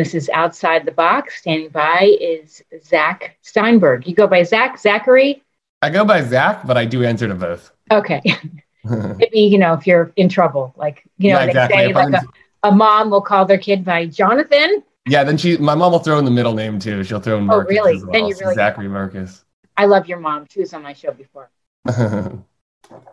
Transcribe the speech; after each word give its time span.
this 0.00 0.14
is 0.14 0.30
Outside 0.30 0.86
the 0.86 0.92
Box. 0.92 1.38
Standing 1.40 1.68
by 1.68 2.16
is 2.20 2.62
Zach 2.82 3.36
Steinberg. 3.42 4.06
You 4.06 4.14
go 4.14 4.26
by 4.26 4.42
Zach, 4.42 4.78
Zachary? 4.78 5.42
I 5.82 5.90
go 5.90 6.04
by 6.04 6.22
Zach, 6.22 6.66
but 6.66 6.76
I 6.78 6.86
do 6.86 7.04
answer 7.04 7.28
to 7.28 7.34
both. 7.34 7.70
Okay. 7.90 8.22
Maybe, 8.84 9.40
you 9.40 9.58
know, 9.58 9.74
if 9.74 9.86
you're 9.86 10.10
in 10.16 10.30
trouble, 10.30 10.72
like, 10.76 11.04
you 11.18 11.32
know, 11.32 11.38
Yeah, 11.40 11.44
they 11.44 11.50
exactly. 11.50 11.92
like 11.92 12.14
a, 12.14 12.68
a 12.68 12.72
mom 12.72 13.10
will 13.10 13.20
call 13.20 13.44
their 13.44 13.58
kid 13.58 13.84
by 13.84 14.06
Jonathan. 14.06 14.82
Yeah, 15.06 15.22
then 15.22 15.36
she, 15.36 15.58
my 15.58 15.74
mom 15.74 15.92
will 15.92 15.98
throw 15.98 16.18
in 16.18 16.24
the 16.24 16.30
middle 16.30 16.54
name 16.54 16.78
too. 16.78 17.04
She'll 17.04 17.20
throw 17.20 17.36
in 17.38 17.50
Oh, 17.50 17.60
really? 17.60 17.96
as 17.96 18.02
well. 18.02 18.12
Then 18.12 18.26
you 18.26 18.36
really- 18.40 18.54
Zachary 18.54 18.88
Marcus. 18.88 19.44
I 19.76 19.84
love 19.86 20.06
your 20.08 20.18
mom. 20.18 20.46
She 20.50 20.60
was 20.60 20.72
on 20.74 20.82
my 20.82 20.92
show 20.94 21.12
before. 21.12 21.50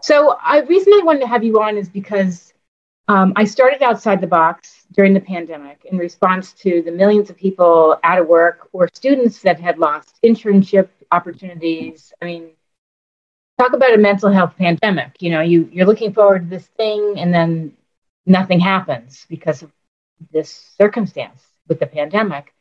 So, 0.02 0.36
I 0.44 0.62
reason 0.62 0.92
I 0.94 1.02
wanted 1.04 1.20
to 1.20 1.28
have 1.28 1.44
you 1.44 1.62
on 1.62 1.78
is 1.78 1.88
because 1.88 2.52
um, 3.08 3.34
I 3.36 3.46
started 3.46 3.82
outside 3.82 4.22
the 4.22 4.28
box 4.28 4.86
during 4.92 5.14
the 5.14 5.20
pandemic 5.22 5.86
in 5.86 5.98
response 5.98 6.54
to 6.54 6.82
the 6.82 6.92
millions 6.92 7.30
of 7.30 7.38
people 7.38 7.98
out 8.04 8.20
of 8.20 8.28
work 8.28 8.70
or 8.74 8.90
students 8.94 9.42
that 9.42 9.60
had 9.60 9.78
lost 9.78 10.20
internship 10.24 10.90
opportunities. 11.12 12.14
I 12.22 12.26
mean, 12.26 12.50
talk 13.58 13.74
about 13.74 13.94
a 13.94 13.98
mental 13.98 14.30
health 14.32 14.56
pandemic. 14.58 15.22
You 15.22 15.32
know, 15.32 15.42
you 15.42 15.70
you're 15.72 15.86
looking 15.86 16.14
forward 16.14 16.44
to 16.44 16.50
this 16.50 16.68
thing, 16.68 17.16
and 17.18 17.34
then 17.34 17.74
nothing 18.26 18.60
happens 18.60 19.26
because 19.30 19.64
of 19.64 19.72
this 20.32 20.74
circumstance 20.78 21.44
with 21.68 21.80
the 21.80 21.88
pandemic. 21.88 22.54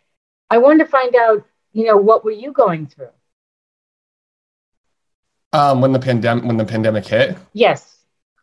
I 0.51 0.59
wanted 0.59 0.85
to 0.85 0.91
find 0.91 1.15
out, 1.17 1.45
you 1.73 1.87
know, 1.87 1.97
what 1.97 2.25
were 2.25 2.31
you 2.31 2.53
going 2.53 2.87
through? 2.87 3.11
um, 5.53 5.81
when 5.81 5.93
the 5.93 5.99
pandemic, 5.99 6.45
when 6.45 6.57
the 6.57 6.65
pandemic 6.65 7.07
hit, 7.07 7.37
Yes. 7.53 7.96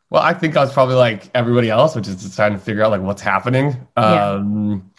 Well, 0.10 0.22
I 0.22 0.34
think 0.34 0.56
I 0.56 0.62
was 0.62 0.72
probably 0.72 0.96
like 0.96 1.30
everybody 1.34 1.70
else, 1.70 1.96
which 1.96 2.08
is 2.08 2.22
just 2.22 2.36
trying 2.36 2.54
to 2.54 2.60
figure 2.60 2.84
out 2.84 2.92
like 2.92 3.02
what's 3.02 3.22
happening. 3.22 3.88
Yeah. 3.98 4.30
Um, 4.32 4.92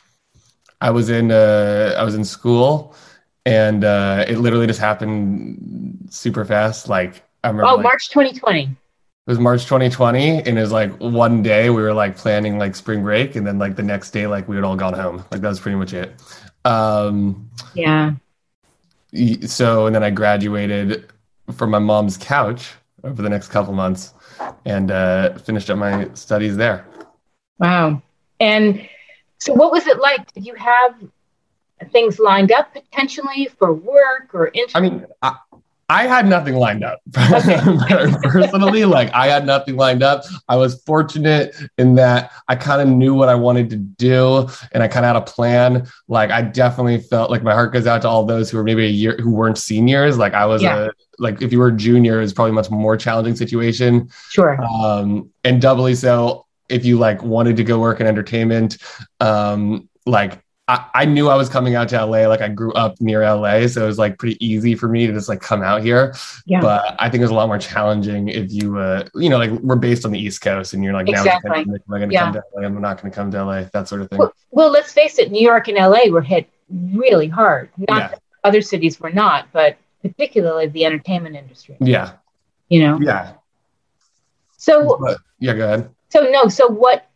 I 0.80 0.90
was 0.90 1.08
in 1.08 1.30
uh, 1.30 1.94
I 1.96 2.02
was 2.04 2.14
in 2.14 2.24
school, 2.24 2.94
and 3.46 3.84
uh, 3.84 4.24
it 4.28 4.38
literally 4.38 4.66
just 4.66 4.80
happened 4.80 6.08
super 6.10 6.44
fast. 6.44 6.88
Like 6.88 7.22
I 7.44 7.48
remember, 7.48 7.70
Oh, 7.70 7.74
like, 7.76 7.84
March 7.84 8.08
2020. 8.10 8.62
it 8.64 8.68
was 9.26 9.38
March 9.38 9.62
2020, 9.64 10.38
and 10.40 10.58
it 10.58 10.60
was 10.60 10.72
like 10.72 10.92
one 10.98 11.42
day 11.42 11.70
we 11.70 11.80
were 11.80 11.94
like 11.94 12.16
planning 12.16 12.58
like 12.58 12.74
spring 12.74 13.02
break, 13.02 13.36
and 13.36 13.46
then 13.46 13.58
like 13.58 13.76
the 13.76 13.82
next 13.84 14.10
day 14.10 14.26
like 14.26 14.48
we 14.48 14.56
had 14.56 14.64
all 14.64 14.76
gone 14.76 14.94
home. 14.94 15.24
Like 15.30 15.40
that 15.42 15.48
was 15.48 15.60
pretty 15.60 15.76
much 15.76 15.92
it. 15.94 16.12
Um, 16.64 17.48
Yeah. 17.74 18.14
so 19.46 19.86
and 19.86 19.94
then 19.94 20.02
I 20.02 20.10
graduated 20.10 21.06
from 21.52 21.70
my 21.70 21.78
mom's 21.78 22.16
couch 22.16 22.72
over 23.04 23.22
the 23.22 23.28
next 23.28 23.48
couple 23.48 23.72
months, 23.74 24.12
and 24.64 24.90
uh, 24.90 25.38
finished 25.38 25.70
up 25.70 25.78
my 25.78 26.08
studies 26.14 26.56
there. 26.56 26.86
Wow. 27.58 28.02
And 28.40 28.88
so, 29.38 29.52
what 29.52 29.72
was 29.72 29.86
it 29.86 29.98
like? 29.98 30.32
Did 30.32 30.46
you 30.46 30.54
have 30.54 30.94
things 31.90 32.18
lined 32.18 32.52
up 32.52 32.72
potentially 32.72 33.48
for 33.58 33.72
work 33.72 34.34
or 34.34 34.48
interest? 34.48 34.76
I 34.76 34.80
mean, 34.80 35.06
I, 35.22 35.36
I 35.94 36.06
had 36.08 36.26
nothing 36.26 36.54
lined 36.56 36.82
up 36.82 36.98
personally. 37.12 38.84
Like, 38.84 39.12
I 39.14 39.28
had 39.28 39.46
nothing 39.46 39.76
lined 39.76 40.02
up. 40.02 40.24
I 40.48 40.56
was 40.56 40.82
fortunate 40.82 41.54
in 41.78 41.94
that 41.94 42.32
I 42.48 42.56
kind 42.56 42.82
of 42.82 42.88
knew 42.88 43.14
what 43.14 43.28
I 43.28 43.34
wanted 43.34 43.70
to 43.70 43.76
do, 43.76 44.48
and 44.72 44.82
I 44.82 44.88
kind 44.88 45.06
of 45.06 45.14
had 45.14 45.16
a 45.16 45.20
plan. 45.20 45.86
Like, 46.08 46.30
I 46.30 46.42
definitely 46.42 46.98
felt 47.00 47.30
like 47.30 47.42
my 47.42 47.52
heart 47.54 47.72
goes 47.72 47.86
out 47.86 48.02
to 48.02 48.08
all 48.08 48.24
those 48.24 48.50
who 48.50 48.56
were 48.56 48.64
maybe 48.64 48.84
a 48.84 48.90
year 48.90 49.16
who 49.20 49.30
weren't 49.30 49.58
seniors. 49.58 50.18
Like, 50.18 50.34
I 50.34 50.46
was 50.46 50.62
Yeah. 50.62 50.86
a 50.86 50.90
like 51.20 51.40
if 51.40 51.52
you 51.52 51.60
were 51.60 51.68
a 51.68 51.76
junior, 51.76 52.20
it's 52.20 52.32
probably 52.32 52.50
a 52.50 52.54
much 52.54 52.70
more 52.70 52.96
challenging 52.96 53.36
situation, 53.36 54.08
sure. 54.30 54.60
um, 54.64 55.30
and 55.44 55.62
doubly 55.62 55.94
so 55.94 56.44
if 56.68 56.84
you 56.84 56.98
like 56.98 57.22
wanted 57.22 57.56
to 57.56 57.62
go 57.62 57.78
work 57.78 58.00
in 58.00 58.06
entertainment. 58.08 58.78
Um, 59.20 59.88
like 60.06 60.43
I, 60.66 60.86
I 60.94 61.04
knew 61.04 61.28
I 61.28 61.34
was 61.36 61.50
coming 61.50 61.74
out 61.74 61.90
to 61.90 62.04
LA. 62.04 62.26
Like 62.26 62.40
I 62.40 62.48
grew 62.48 62.72
up 62.72 62.98
near 63.00 63.20
LA, 63.22 63.66
so 63.66 63.84
it 63.84 63.86
was 63.86 63.98
like 63.98 64.18
pretty 64.18 64.42
easy 64.44 64.74
for 64.74 64.88
me 64.88 65.06
to 65.06 65.12
just 65.12 65.28
like 65.28 65.40
come 65.42 65.62
out 65.62 65.82
here. 65.82 66.14
Yeah. 66.46 66.60
But 66.62 66.96
I 66.98 67.10
think 67.10 67.20
it 67.20 67.24
was 67.24 67.30
a 67.30 67.34
lot 67.34 67.48
more 67.48 67.58
challenging 67.58 68.28
if 68.28 68.50
you, 68.50 68.78
uh, 68.78 69.04
you 69.14 69.28
know, 69.28 69.36
like 69.36 69.50
we're 69.50 69.76
based 69.76 70.06
on 70.06 70.12
the 70.12 70.18
East 70.18 70.40
Coast, 70.40 70.72
and 70.72 70.82
you're 70.82 70.94
like, 70.94 71.08
Exactly. 71.08 71.50
now 71.50 71.74
am 71.74 71.74
I 71.92 71.98
going 71.98 72.08
to 72.08 72.14
Yeah. 72.14 72.24
come 72.24 72.32
to 72.32 72.42
LA? 72.56 72.62
I'm 72.66 72.80
not 72.80 73.00
going 73.00 73.10
to 73.12 73.14
come 73.14 73.30
to 73.32 73.44
LA. 73.44 73.64
That 73.74 73.88
sort 73.88 74.00
of 74.00 74.08
thing. 74.08 74.18
Well, 74.18 74.32
well, 74.52 74.70
let's 74.70 74.90
face 74.92 75.18
it, 75.18 75.30
New 75.30 75.42
York 75.42 75.68
and 75.68 75.76
LA 75.76 76.08
were 76.10 76.22
hit 76.22 76.48
really 76.70 77.28
hard. 77.28 77.68
Not 77.76 77.98
Yeah. 77.98 78.08
that 78.08 78.22
other 78.42 78.62
cities 78.62 78.98
were 78.98 79.10
not, 79.10 79.48
but 79.52 79.76
particularly 80.00 80.66
the 80.68 80.86
entertainment 80.86 81.36
industry, 81.36 81.76
Yeah, 81.80 82.12
you 82.68 82.80
know? 82.82 82.98
yeah, 83.02 83.32
So, 84.56 84.96
but 85.00 85.18
yeah. 85.40 85.52
Go 85.54 85.64
ahead. 85.64 85.90
so 86.08 86.22
no, 86.30 86.48
so 86.48 86.68
what, 86.68 87.06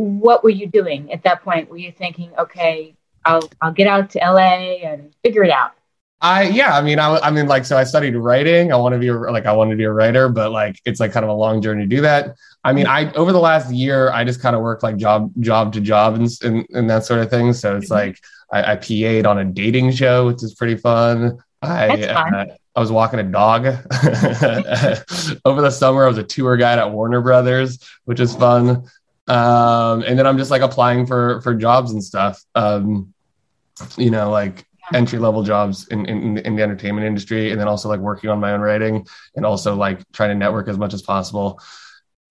what 0.00 0.42
were 0.44 0.50
you 0.50 0.66
doing 0.66 1.12
at 1.12 1.22
that 1.24 1.42
point? 1.42 1.68
Were 1.70 1.76
you 1.76 1.92
thinking, 1.92 2.32
okay, 2.38 2.96
I'll, 3.24 3.50
I'll 3.60 3.72
get 3.72 3.86
out 3.86 4.10
to 4.10 4.18
LA 4.20 4.80
and 4.82 5.14
figure 5.22 5.44
it 5.44 5.50
out? 5.50 5.72
I 6.22 6.42
yeah, 6.48 6.76
I 6.76 6.82
mean, 6.82 6.98
I, 6.98 7.16
I 7.18 7.30
mean, 7.30 7.46
like, 7.48 7.64
so 7.64 7.78
I 7.78 7.84
studied 7.84 8.14
writing. 8.14 8.72
I 8.72 8.76
want 8.76 8.92
to 8.92 8.98
be 8.98 9.08
a, 9.08 9.14
like, 9.14 9.46
I 9.46 9.52
wanted 9.52 9.70
to 9.70 9.76
be 9.76 9.84
a 9.84 9.92
writer, 9.92 10.28
but 10.28 10.52
like, 10.52 10.76
it's 10.84 11.00
like 11.00 11.12
kind 11.12 11.24
of 11.24 11.30
a 11.30 11.34
long 11.34 11.62
journey 11.62 11.84
to 11.84 11.86
do 11.88 12.02
that. 12.02 12.36
I 12.62 12.74
mean, 12.74 12.86
I 12.86 13.10
over 13.14 13.32
the 13.32 13.40
last 13.40 13.72
year, 13.72 14.10
I 14.12 14.24
just 14.24 14.42
kind 14.42 14.54
of 14.54 14.60
worked 14.60 14.82
like 14.82 14.98
job 14.98 15.32
job 15.40 15.72
to 15.74 15.80
job 15.80 16.14
and 16.16 16.28
and, 16.42 16.66
and 16.70 16.90
that 16.90 17.06
sort 17.06 17.20
of 17.20 17.30
thing. 17.30 17.54
So 17.54 17.76
it's 17.78 17.88
Mhm. 17.88 17.90
like 17.90 18.18
I, 18.52 18.72
I 18.72 18.76
PA'd 18.76 19.24
on 19.26 19.38
a 19.38 19.44
dating 19.46 19.92
show, 19.92 20.26
which 20.26 20.42
is 20.42 20.54
pretty 20.54 20.76
fun. 20.76 21.38
I 21.62 22.18
Uh, 22.26 22.44
I 22.76 22.80
was 22.80 22.92
walking 22.92 23.18
a 23.18 23.22
dog 23.24 23.66
over 25.44 25.62
the 25.62 25.70
summer. 25.70 26.04
I 26.04 26.08
was 26.08 26.18
a 26.18 26.22
tour 26.22 26.56
guide 26.56 26.78
at 26.78 26.90
Warner 26.90 27.20
Brothers, 27.20 27.78
which 28.04 28.20
is 28.20 28.34
fun. 28.34 28.84
Um, 29.30 30.02
and 30.02 30.18
then 30.18 30.26
I'm 30.26 30.36
just 30.36 30.50
like 30.50 30.60
applying 30.60 31.06
for 31.06 31.40
for 31.42 31.54
jobs 31.54 31.92
and 31.92 32.02
stuff. 32.02 32.42
Um, 32.56 33.14
you 33.96 34.10
know, 34.10 34.28
like 34.30 34.66
entry 34.92 35.20
level 35.20 35.44
jobs 35.44 35.86
in, 35.88 36.04
in 36.06 36.38
in 36.38 36.56
the 36.56 36.62
entertainment 36.62 37.06
industry, 37.06 37.52
and 37.52 37.60
then 37.60 37.68
also 37.68 37.88
like 37.88 38.00
working 38.00 38.28
on 38.28 38.40
my 38.40 38.52
own 38.52 38.60
writing, 38.60 39.06
and 39.36 39.46
also 39.46 39.76
like 39.76 40.00
trying 40.12 40.30
to 40.30 40.34
network 40.34 40.66
as 40.66 40.78
much 40.78 40.92
as 40.94 41.00
possible. 41.00 41.60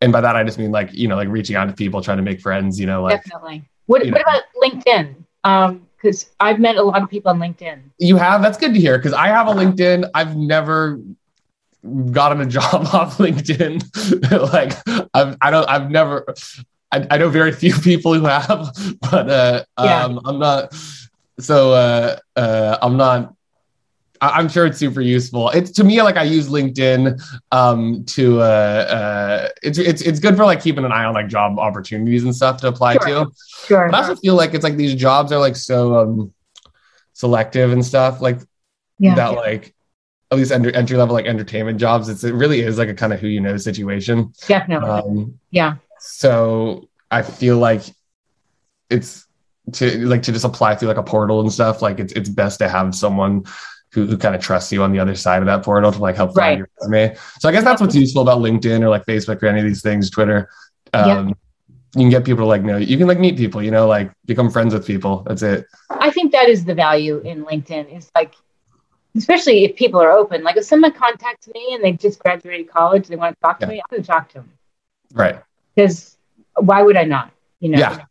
And 0.01 0.11
by 0.11 0.19
that, 0.19 0.35
I 0.35 0.43
just 0.43 0.59
mean 0.59 0.71
like 0.71 0.93
you 0.93 1.07
know, 1.07 1.15
like 1.15 1.29
reaching 1.29 1.55
out 1.55 1.69
to 1.69 1.73
people, 1.73 2.01
trying 2.01 2.17
to 2.17 2.23
make 2.23 2.41
friends. 2.41 2.77
You 2.77 2.85
know, 2.85 3.01
like 3.01 3.23
Definitely. 3.23 3.63
What, 3.85 4.01
what 4.01 4.11
know. 4.11 4.19
about 4.19 4.43
LinkedIn? 4.61 5.15
Um, 5.45 5.87
because 5.95 6.29
I've 6.39 6.59
met 6.59 6.75
a 6.75 6.83
lot 6.83 7.01
of 7.01 7.09
people 7.09 7.31
on 7.31 7.39
LinkedIn. 7.39 7.81
you 7.97 8.17
have. 8.17 8.41
That's 8.41 8.57
good 8.57 8.73
to 8.73 8.79
hear 8.79 8.97
because 8.97 9.13
I 9.13 9.27
have 9.27 9.47
a 9.47 9.51
LinkedIn. 9.51 10.09
I've 10.13 10.35
never 10.35 10.99
gotten 12.11 12.41
a 12.41 12.45
job 12.57 12.87
off 12.93 13.17
LinkedIn. 13.19 14.51
like 14.53 14.73
I've 15.13 15.37
I 15.41 15.49
don't 15.49 15.69
I've 15.69 15.89
never. 15.89 16.25
I, 16.91 17.05
I 17.11 17.17
know 17.17 17.29
very 17.29 17.51
few 17.51 17.73
people 17.81 18.13
who 18.13 18.25
have, 18.25 18.69
but 19.01 19.29
uh, 19.29 19.63
Yeah. 19.79 20.05
um, 20.05 20.19
I'm 20.25 20.39
not. 20.39 20.73
So 21.39 21.71
uh, 21.73 22.17
uh, 22.35 22.77
I'm 22.81 22.97
not. 22.97 23.33
I- 24.21 24.31
I'm 24.31 24.49
sure 24.49 24.65
it's 24.65 24.77
super 24.77 24.99
useful. 24.99 25.49
It's 25.51 25.71
to 25.71 25.83
me 25.85 26.01
like 26.01 26.17
I 26.17 26.23
use 26.23 26.49
LinkedIn 26.49 27.21
um, 27.51 28.03
to. 28.05 28.41
Uh, 28.41 28.43
uh, 28.43 29.49
it's 29.63 29.77
it's 29.77 30.01
it's 30.01 30.19
good 30.19 30.35
for 30.35 30.43
like 30.45 30.61
keeping 30.61 30.83
an 30.83 30.91
eye 30.91 31.05
on 31.05 31.13
like 31.13 31.27
job 31.27 31.57
opportunities 31.59 32.23
and 32.25 32.35
stuff 32.35 32.57
to 32.61 32.67
apply 32.67 32.93
Sure. 32.95 33.25
to. 33.25 33.31
Sure. 33.65 33.87
But 33.89 33.95
I 33.95 33.99
also 34.09 34.15
feel 34.19 34.35
like 34.35 34.53
it's 34.53 34.63
like 34.63 34.75
these 34.75 34.95
jobs 34.95 35.31
are 35.31 35.39
like 35.39 35.55
so 35.55 35.99
um, 35.99 36.33
selective 37.13 37.71
and 37.71 37.85
stuff 37.85 38.19
like 38.21 38.39
Yeah. 38.97 39.15
that. 39.15 39.35
Like 39.35 39.73
at 40.31 40.37
least 40.37 40.51
entry 40.51 40.75
entry 40.75 40.97
level 40.97 41.13
like 41.15 41.25
entertainment 41.25 41.79
jobs. 41.79 42.09
It's 42.09 42.23
it 42.25 42.33
really 42.33 42.59
is 42.59 42.77
like 42.77 42.89
a 42.89 42.93
kind 42.93 43.13
of 43.13 43.19
who 43.21 43.27
you 43.27 43.39
know 43.39 43.55
situation. 43.57 44.33
Definitely. 44.47 44.89
Um, 44.89 45.39
yeah. 45.51 45.75
So 45.99 46.89
I 47.11 47.21
feel 47.21 47.57
like 47.57 47.81
it's 48.89 49.25
to 49.73 50.05
like 50.07 50.23
to 50.23 50.31
just 50.31 50.45
apply 50.45 50.75
through 50.75 50.87
like 50.87 50.97
a 50.97 51.03
portal 51.03 51.41
and 51.41 51.51
stuff. 51.51 51.81
Like 51.81 51.99
it's 51.99 52.13
it's 52.13 52.29
best 52.29 52.59
to 52.59 52.69
have 52.69 52.95
someone 52.95 53.43
who, 53.91 54.05
who 54.05 54.17
kind 54.17 54.35
of 54.35 54.41
trusts 54.41 54.71
you 54.71 54.83
on 54.83 54.91
the 54.91 54.99
other 54.99 55.15
side 55.15 55.41
of 55.41 55.45
that 55.47 55.63
portal 55.63 55.91
to 55.91 55.99
like 55.99 56.15
help 56.15 56.35
Right. 56.35 56.45
find 56.45 56.57
your 56.59 56.69
resume. 56.81 57.15
So 57.39 57.49
I 57.49 57.51
guess 57.51 57.63
that's 57.63 57.81
what's 57.81 57.95
useful 57.95 58.21
about 58.21 58.39
LinkedIn 58.39 58.81
or 58.81 58.89
like 58.89 59.05
Facebook 59.05 59.41
or 59.41 59.47
any 59.47 59.59
of 59.59 59.65
these 59.65 59.81
things, 59.81 60.09
Twitter. 60.09 60.49
Um, 60.93 61.35
You 61.95 62.01
can 62.03 62.09
get 62.11 62.23
people 62.23 62.43
to 62.43 62.47
like 62.47 62.61
know 62.63 62.77
you 62.77 62.97
can 62.97 63.07
like 63.07 63.19
meet 63.19 63.35
people, 63.37 63.63
you 63.63 63.71
know, 63.71 63.87
like 63.87 64.11
become 64.25 64.49
friends 64.49 64.73
with 64.73 64.85
people. 64.85 65.23
That's 65.27 65.41
it. 65.41 65.65
I 65.89 66.11
think 66.11 66.31
that 66.33 66.47
is 66.49 66.63
the 66.65 66.75
value 66.75 67.17
in 67.19 67.43
LinkedIn 67.45 67.95
is 67.95 68.09
like, 68.15 68.33
especially 69.17 69.65
if 69.65 69.75
people 69.75 69.99
are 69.99 70.11
open. 70.11 70.43
Like 70.43 70.57
if 70.57 70.65
someone 70.65 70.93
contacts 70.93 71.47
me 71.47 71.73
and 71.73 71.83
they 71.83 71.93
just 71.93 72.19
graduated 72.19 72.69
college, 72.69 73.07
they 73.07 73.15
want 73.15 73.35
to 73.35 73.41
talk 73.41 73.59
to 73.59 73.65
Yeah. 73.65 73.69
me, 73.73 73.77
I'm 73.79 73.85
going 73.89 74.03
to 74.03 74.07
talk 74.07 74.29
to 74.29 74.33
them 74.35 74.51
Right. 75.13 75.41
Because 75.79 76.17
why 76.55 76.81
would 76.81 76.97
I 76.97 77.03
not? 77.03 77.31
You 77.59 77.69
know? 77.69 77.79
Yeah. 77.79 78.05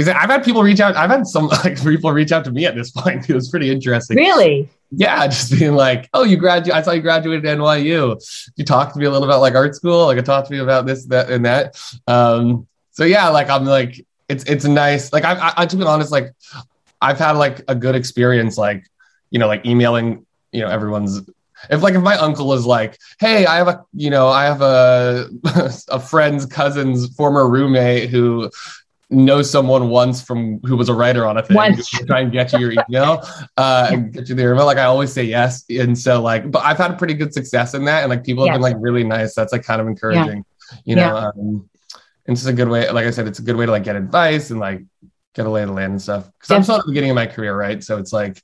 Exactly. 0.00 0.22
I've 0.22 0.30
had 0.30 0.44
people 0.44 0.62
reach 0.62 0.80
out. 0.80 0.96
I've 0.96 1.10
had 1.10 1.26
some 1.26 1.48
like 1.64 1.80
people 1.82 2.10
reach 2.10 2.32
out 2.32 2.44
to 2.46 2.50
me 2.50 2.64
at 2.64 2.74
this 2.74 2.90
point. 2.90 3.28
It 3.28 3.34
was 3.34 3.50
pretty 3.50 3.70
interesting. 3.70 4.16
Really? 4.16 4.66
Yeah, 4.90 5.26
just 5.26 5.52
being 5.52 5.74
like, 5.74 6.08
"Oh, 6.14 6.24
you 6.24 6.38
graduate. 6.38 6.74
I 6.74 6.80
saw 6.80 6.92
you 6.92 7.02
graduated 7.02 7.44
at 7.44 7.58
NYU. 7.58 8.50
You 8.56 8.64
talked 8.64 8.94
to 8.94 8.98
me 8.98 9.04
a 9.04 9.10
little 9.10 9.28
about 9.28 9.42
like 9.42 9.54
art 9.54 9.76
school. 9.76 10.06
Like, 10.06 10.24
talk 10.24 10.46
to 10.46 10.52
me 10.52 10.58
about 10.58 10.86
this, 10.86 11.04
that, 11.06 11.30
and 11.30 11.44
that." 11.44 11.78
Um, 12.06 12.66
so 12.92 13.04
yeah, 13.04 13.28
like 13.28 13.50
I'm 13.50 13.66
like, 13.66 14.04
it's 14.28 14.42
it's 14.44 14.64
nice. 14.64 15.12
Like 15.12 15.24
I, 15.24 15.34
I, 15.34 15.52
I 15.58 15.66
to 15.66 15.76
be 15.76 15.84
honest, 15.84 16.10
like 16.10 16.32
I've 17.02 17.18
had 17.18 17.32
like 17.32 17.62
a 17.68 17.74
good 17.74 17.94
experience, 17.94 18.56
like 18.56 18.86
you 19.30 19.38
know, 19.38 19.48
like 19.48 19.66
emailing, 19.66 20.24
you 20.50 20.62
know, 20.62 20.68
everyone's. 20.68 21.20
If 21.68 21.82
like 21.82 21.94
if 21.94 22.02
my 22.02 22.16
uncle 22.16 22.52
is 22.54 22.64
like, 22.64 22.98
"Hey, 23.18 23.44
I 23.46 23.56
have 23.56 23.68
a, 23.68 23.84
you 23.92 24.10
know, 24.10 24.28
I 24.28 24.44
have 24.44 24.62
a 24.62 25.28
a 25.88 26.00
friend's 26.00 26.46
cousin's 26.46 27.14
former 27.14 27.48
roommate 27.48 28.10
who." 28.10 28.50
knows 29.12 29.50
someone 29.50 29.88
once 29.88 30.22
from 30.22 30.60
who 30.60 30.76
was 30.76 30.88
a 30.88 30.94
writer 30.94 31.26
on 31.26 31.36
a 31.36 31.42
thing 31.42 31.56
Once. 31.56 31.90
who 31.90 31.98
would 31.98 32.06
try 32.06 32.20
and 32.20 32.30
get 32.30 32.52
you 32.52 32.60
your 32.60 32.72
email 32.88 33.20
uh 33.56 33.88
and 33.90 34.12
get 34.12 34.28
you 34.28 34.36
the 34.36 34.42
email 34.52 34.64
like 34.64 34.78
i 34.78 34.84
always 34.84 35.12
say 35.12 35.24
yes. 35.24 35.64
And 35.68 35.98
so 35.98 36.22
like 36.22 36.48
but 36.48 36.60
i've 36.64 36.76
had 36.78 36.96
pretty 36.96 37.14
good 37.14 37.34
success 37.34 37.74
in 37.74 37.84
that 37.86 38.02
and 38.04 38.10
like 38.10 38.22
people 38.22 38.46
have 38.46 38.54
been 38.54 38.62
like 38.62 38.76
really 38.78 39.02
nice. 39.02 39.34
That's 39.34 39.50
like 39.52 39.64
kind 39.64 39.80
of 39.80 39.88
encouraging 39.88 40.44
you 40.84 40.94
know 40.94 41.02
Yeah. 41.02 41.26
um 41.34 41.68
and 42.28 42.36
it's 42.36 42.46
a 42.46 42.52
good 42.52 42.68
way 42.68 42.88
like 42.90 43.04
i 43.04 43.10
said 43.10 43.26
it's 43.26 43.40
a 43.40 43.42
good 43.42 43.56
way 43.56 43.66
to 43.66 43.72
like 43.72 43.82
get 43.82 43.96
advice 43.96 44.50
and 44.50 44.60
like 44.60 44.84
get 45.34 45.44
a 45.44 45.50
lay 45.50 45.62
of 45.62 45.68
the 45.70 45.74
land 45.74 45.90
and 45.94 46.00
stuff. 46.00 46.30
Because 46.38 46.52
i'm 46.52 46.62
still 46.62 46.76
at 46.76 46.82
the 46.84 46.92
beginning 46.92 47.10
of 47.10 47.16
my 47.16 47.26
career 47.26 47.56
right? 47.56 47.82
So 47.82 47.98
it's 47.98 48.12
like 48.12 48.40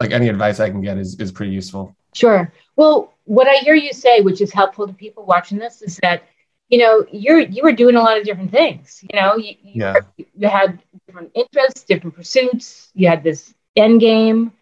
like 0.00 0.10
any 0.10 0.28
advice 0.28 0.58
i 0.58 0.68
can 0.68 0.80
get 0.80 0.98
is 0.98 1.14
is 1.20 1.30
pretty 1.30 1.52
useful 1.52 1.94
Sure. 2.14 2.52
Well, 2.76 3.12
what 3.24 3.48
I 3.48 3.54
hear 3.56 3.74
you 3.74 3.92
say, 3.92 4.20
which 4.20 4.40
is 4.40 4.52
helpful 4.52 4.86
to 4.86 4.92
people 4.92 5.24
watching 5.24 5.58
this, 5.58 5.82
is 5.82 5.98
that 6.02 6.24
you 6.68 6.78
know 6.78 7.04
you're 7.12 7.40
you 7.40 7.62
were 7.62 7.72
doing 7.72 7.96
a 7.96 8.00
lot 8.00 8.18
of 8.18 8.24
different 8.24 8.50
things. 8.50 9.02
You 9.10 9.20
know, 9.20 9.36
you, 9.36 9.54
you, 9.62 9.72
Yeah. 9.82 9.96
you 10.36 10.48
had 10.48 10.82
different 11.06 11.30
interests, 11.34 11.84
different 11.84 12.16
pursuits. 12.16 12.90
You 12.94 13.08
had 13.08 13.22
this 13.22 13.54
end 13.76 14.00
game, 14.00 14.52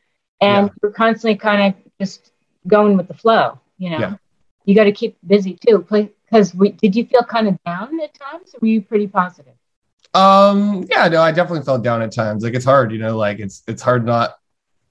and 0.41 0.67
Yeah. 0.67 0.73
you're 0.82 0.93
constantly 0.93 1.37
kind 1.37 1.75
of 1.75 1.82
just 2.00 2.32
going 2.67 2.97
with 2.97 3.08
the 3.08 3.14
flow. 3.14 3.58
You 3.79 3.91
know, 3.91 3.99
Yeah. 3.99 4.17
you 4.64 4.75
got 4.75 4.85
to 4.85 4.93
keep 4.93 5.17
busy 5.26 5.56
too. 5.67 5.87
Because 5.88 6.55
we 6.55 6.70
did 6.70 6.94
you 6.94 7.05
feel 7.06 7.23
kind 7.23 7.49
of 7.49 7.58
down 7.64 8.00
at 8.00 8.14
times, 8.14 8.55
or 8.55 8.58
were 8.61 8.69
you 8.69 8.82
pretty 8.82 9.06
positive? 9.08 9.55
Um, 10.12 10.87
yeah, 10.91 11.08
no, 11.08 11.23
I 11.23 11.31
definitely 11.32 11.64
felt 11.64 11.82
down 11.82 12.02
at 12.02 12.12
times. 12.12 12.43
Like 12.43 12.55
it's 12.55 12.64
hard, 12.64 12.93
you 12.93 12.99
know, 12.99 13.17
like 13.17 13.38
it's 13.38 13.62
it's 13.67 13.82
hard 13.82 14.05
not 14.05 14.37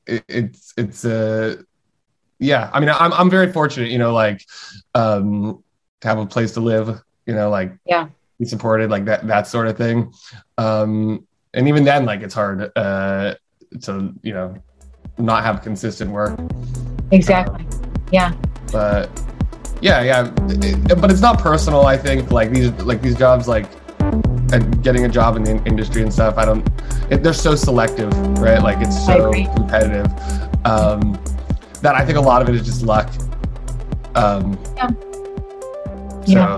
it, 0.07 0.23
it's 0.27 0.73
it's 0.77 1.06
uh 1.06 1.61
yeah, 2.39 2.69
I 2.74 2.80
mean 2.80 2.89
I'm 2.89 3.13
I'm 3.13 3.30
very 3.30 3.51
fortunate, 3.51 3.89
you 3.91 3.97
know, 3.97 4.13
like 4.13 4.45
um 4.95 5.63
to 6.01 6.07
have 6.07 6.18
a 6.18 6.25
place 6.25 6.53
to 6.53 6.62
live, 6.62 7.01
you 7.25 7.33
know, 7.36 7.50
like 7.50 7.74
Yeah. 7.86 8.07
be 8.39 8.45
supported, 8.45 8.89
like 8.89 9.06
that 9.06 9.27
that 9.27 9.47
sort 9.47 9.68
of 9.68 9.77
thing. 9.77 10.13
Um 10.57 11.25
and 11.53 11.68
even 11.68 11.83
then 11.83 12.06
like 12.06 12.21
it's 12.21 12.33
hard 12.33 12.71
uh 12.75 13.36
to, 13.81 14.13
you 14.24 14.33
know, 14.33 14.56
not 15.18 15.44
have 15.44 15.62
consistent 15.62 16.12
work. 16.12 16.39
Exactly. 17.12 17.65
Yeah. 18.12 18.33
But 18.71 19.09
yeah, 19.81 20.01
yeah. 20.01 20.33
It- 20.50 21.01
but 21.01 21.12
it's 21.12 21.21
not 21.21 21.39
personal, 21.39 21.85
I 21.85 21.97
think. 21.97 22.31
Like 22.31 22.51
these 22.51 22.71
like 22.83 23.01
these 23.01 23.15
jobs 23.15 23.47
like 23.47 23.65
and 24.51 24.81
getting 24.83 25.06
a 25.06 25.09
job 25.09 25.35
in 25.35 25.44
the 25.44 25.62
industry 25.65 26.01
and 26.01 26.12
stuff, 26.12 26.38
I 26.38 26.45
don't. 26.45 26.68
It, 27.12 27.21
they're 27.21 27.33
so 27.33 27.56
selective, 27.56 28.12
right? 28.39 28.62
Like 28.62 28.77
it's 28.81 29.06
so 29.06 29.31
competitive 29.56 30.07
um, 30.65 31.19
that 31.81 31.95
I 31.95 32.05
think 32.05 32.17
a 32.17 32.21
lot 32.21 32.41
of 32.41 32.49
it 32.49 32.55
is 32.55 32.65
just 32.65 32.81
luck. 32.83 33.09
Um, 34.15 34.57
Yeah. 34.75 34.89
So, 36.25 36.33
Yeah. 36.33 36.57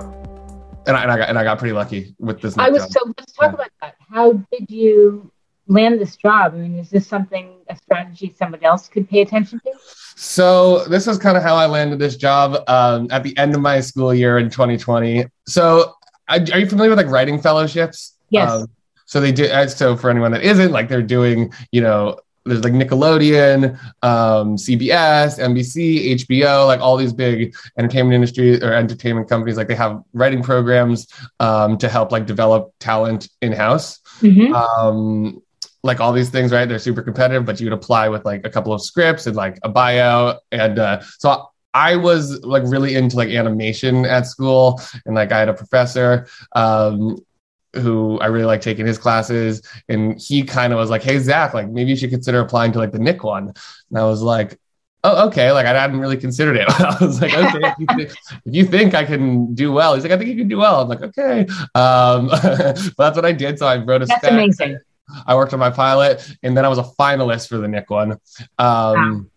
and 0.88 0.97
I, 0.97 1.03
and 1.03 1.12
I 1.12 1.18
got 1.18 1.29
and 1.29 1.38
I 1.39 1.44
got 1.44 1.59
pretty 1.59 1.73
lucky 1.73 2.15
with 2.19 2.41
this. 2.41 2.57
I 2.57 2.69
was 2.69 2.83
job. 2.83 2.91
so. 2.91 3.00
Let's 3.18 3.33
talk 3.33 3.50
Yeah. 3.51 3.53
about 3.56 3.69
that. 3.81 3.95
How 4.09 4.33
did 4.51 4.69
you 4.69 5.31
land 5.68 6.00
this 6.01 6.15
job? 6.18 6.53
I 6.53 6.57
mean, 6.57 6.75
is 6.79 6.89
this 6.89 7.07
something 7.07 7.53
a 7.69 7.75
strategy 7.75 8.33
somebody 8.38 8.65
else 8.65 8.88
could 8.88 9.07
pay 9.09 9.21
attention 9.21 9.59
to? 9.65 9.71
So 10.15 10.85
this 10.85 11.07
is 11.07 11.18
kind 11.18 11.38
of 11.38 11.44
how 11.44 11.56
I 11.56 11.65
landed 11.67 12.00
this 12.00 12.15
job 12.17 12.57
um, 12.67 13.07
at 13.12 13.24
the 13.24 13.38
end 13.38 13.56
of 13.56 13.62
my 13.62 13.79
school 13.79 14.13
year 14.13 14.38
in 14.39 14.50
2020. 14.50 15.25
So 15.47 15.94
I, 16.27 16.38
are 16.51 16.59
you 16.59 16.67
familiar 16.67 16.89
with 16.89 16.97
like 16.97 17.07
writing 17.07 17.39
fellowships? 17.41 18.15
Yes. 18.29 18.50
Um, 18.51 18.67
so 19.06 19.19
they 19.21 19.31
do. 19.31 19.45
uh, 19.45 19.67
So 19.67 19.95
for 19.95 20.09
anyone 20.09 20.31
that 20.31 20.41
isn't, 20.44 20.71
like 20.71 20.89
they're 20.89 21.01
doing, 21.01 21.53
you 21.71 21.81
know, 21.81 22.17
there's 22.45 22.63
like 22.63 22.73
Nickelodeon, 22.73 23.77
um, 24.01 24.55
CBS, 24.57 25.39
NBC, 25.39 26.15
HBO, 26.15 26.65
like 26.67 26.79
all 26.79 26.97
these 26.97 27.13
big 27.13 27.55
entertainment 27.77 28.15
industry 28.15 28.61
or 28.63 28.73
entertainment 28.73 29.29
companies. 29.29 29.57
Like 29.57 29.67
they 29.67 29.75
have 29.75 30.01
writing 30.13 30.41
programs 30.41 31.07
um, 31.39 31.77
to 31.77 31.88
help 31.88 32.11
like 32.11 32.25
develop 32.25 32.73
talent 32.79 33.29
in 33.41 33.51
house 33.51 33.99
Mm-hmm. 34.21 34.53
um 34.53 35.41
like 35.81 35.99
all 35.99 36.13
these 36.13 36.29
things 36.29 36.51
right 36.51 36.69
they're 36.69 36.77
super 36.77 37.01
competitive 37.01 37.43
but 37.43 37.59
you 37.59 37.65
would 37.65 37.73
apply 37.73 38.07
with 38.07 38.23
like 38.23 38.45
a 38.45 38.51
couple 38.51 38.71
of 38.71 38.83
scripts 38.83 39.25
and 39.25 39.35
like 39.35 39.57
a 39.63 39.69
bio 39.69 40.38
and 40.51 40.77
uh 40.77 41.01
so 41.17 41.47
I 41.73 41.95
was 41.95 42.43
like 42.43 42.63
really 42.65 42.95
into 42.95 43.15
like 43.15 43.29
animation 43.29 44.05
at 44.05 44.27
school 44.27 44.79
and 45.07 45.15
like 45.15 45.31
I 45.31 45.39
had 45.39 45.49
a 45.49 45.53
professor 45.55 46.27
um 46.51 47.17
who 47.75 48.19
I 48.19 48.27
really 48.27 48.45
like 48.45 48.62
taking 48.62 48.85
his 48.85 48.97
classes. 48.97 49.62
And 49.89 50.19
he 50.19 50.44
kind 50.44 50.73
of 50.73 50.79
was 50.79 50.89
like 50.89 51.03
hey 51.03 51.19
Zach 51.19 51.53
like 51.53 51.69
maybe 51.69 51.91
you 51.91 51.95
should 51.95 52.09
consider 52.09 52.39
applying 52.39 52.71
to 52.73 52.79
like 52.79 52.91
the 52.91 53.00
Nick 53.00 53.23
one. 53.23 53.53
And 53.89 54.00
I 54.00 54.03
was 54.06 54.21
like 54.21 54.59
oh 55.03 55.27
okay. 55.27 55.51
Like 55.51 55.65
I 55.65 55.79
hadn't 55.79 56.00
really 56.00 56.18
considered 56.18 56.57
it. 56.57 56.68
I 56.79 56.97
was 57.00 57.21
like 57.21 57.33
okay 57.33 57.59
if 57.63 57.79
you, 57.79 57.85
think, 57.88 58.12
if 58.45 58.56
you 58.56 58.65
think 58.65 58.94
I 58.94 59.06
can 59.06 59.53
do 59.53 59.71
well. 59.71 59.95
He's 59.95 60.03
like 60.03 60.12
I 60.12 60.18
think 60.18 60.29
you 60.29 60.38
can 60.38 60.47
do 60.47 60.57
well. 60.57 60.81
I'm 60.81 60.89
like 60.89 61.01
okay. 61.01 61.41
Um 61.75 62.27
but 62.29 62.95
that's 62.97 63.15
what 63.15 63.25
I 63.25 63.31
did. 63.31 63.59
So 63.59 63.68
I 63.68 63.77
wrote 63.77 64.01
a 64.01 64.06
That's 64.06 64.25
amazing. 64.25 64.79
I 65.25 65.35
worked 65.35 65.53
on 65.53 65.59
my 65.59 65.69
pilot, 65.69 66.38
and 66.44 66.56
then 66.56 66.65
I 66.65 66.69
was 66.69 66.77
a 66.77 66.83
finalist 66.83 67.50
for 67.50 67.57
the 67.57 67.67
Nick 67.67 67.89
one, 67.89 68.17
um, 68.57 69.31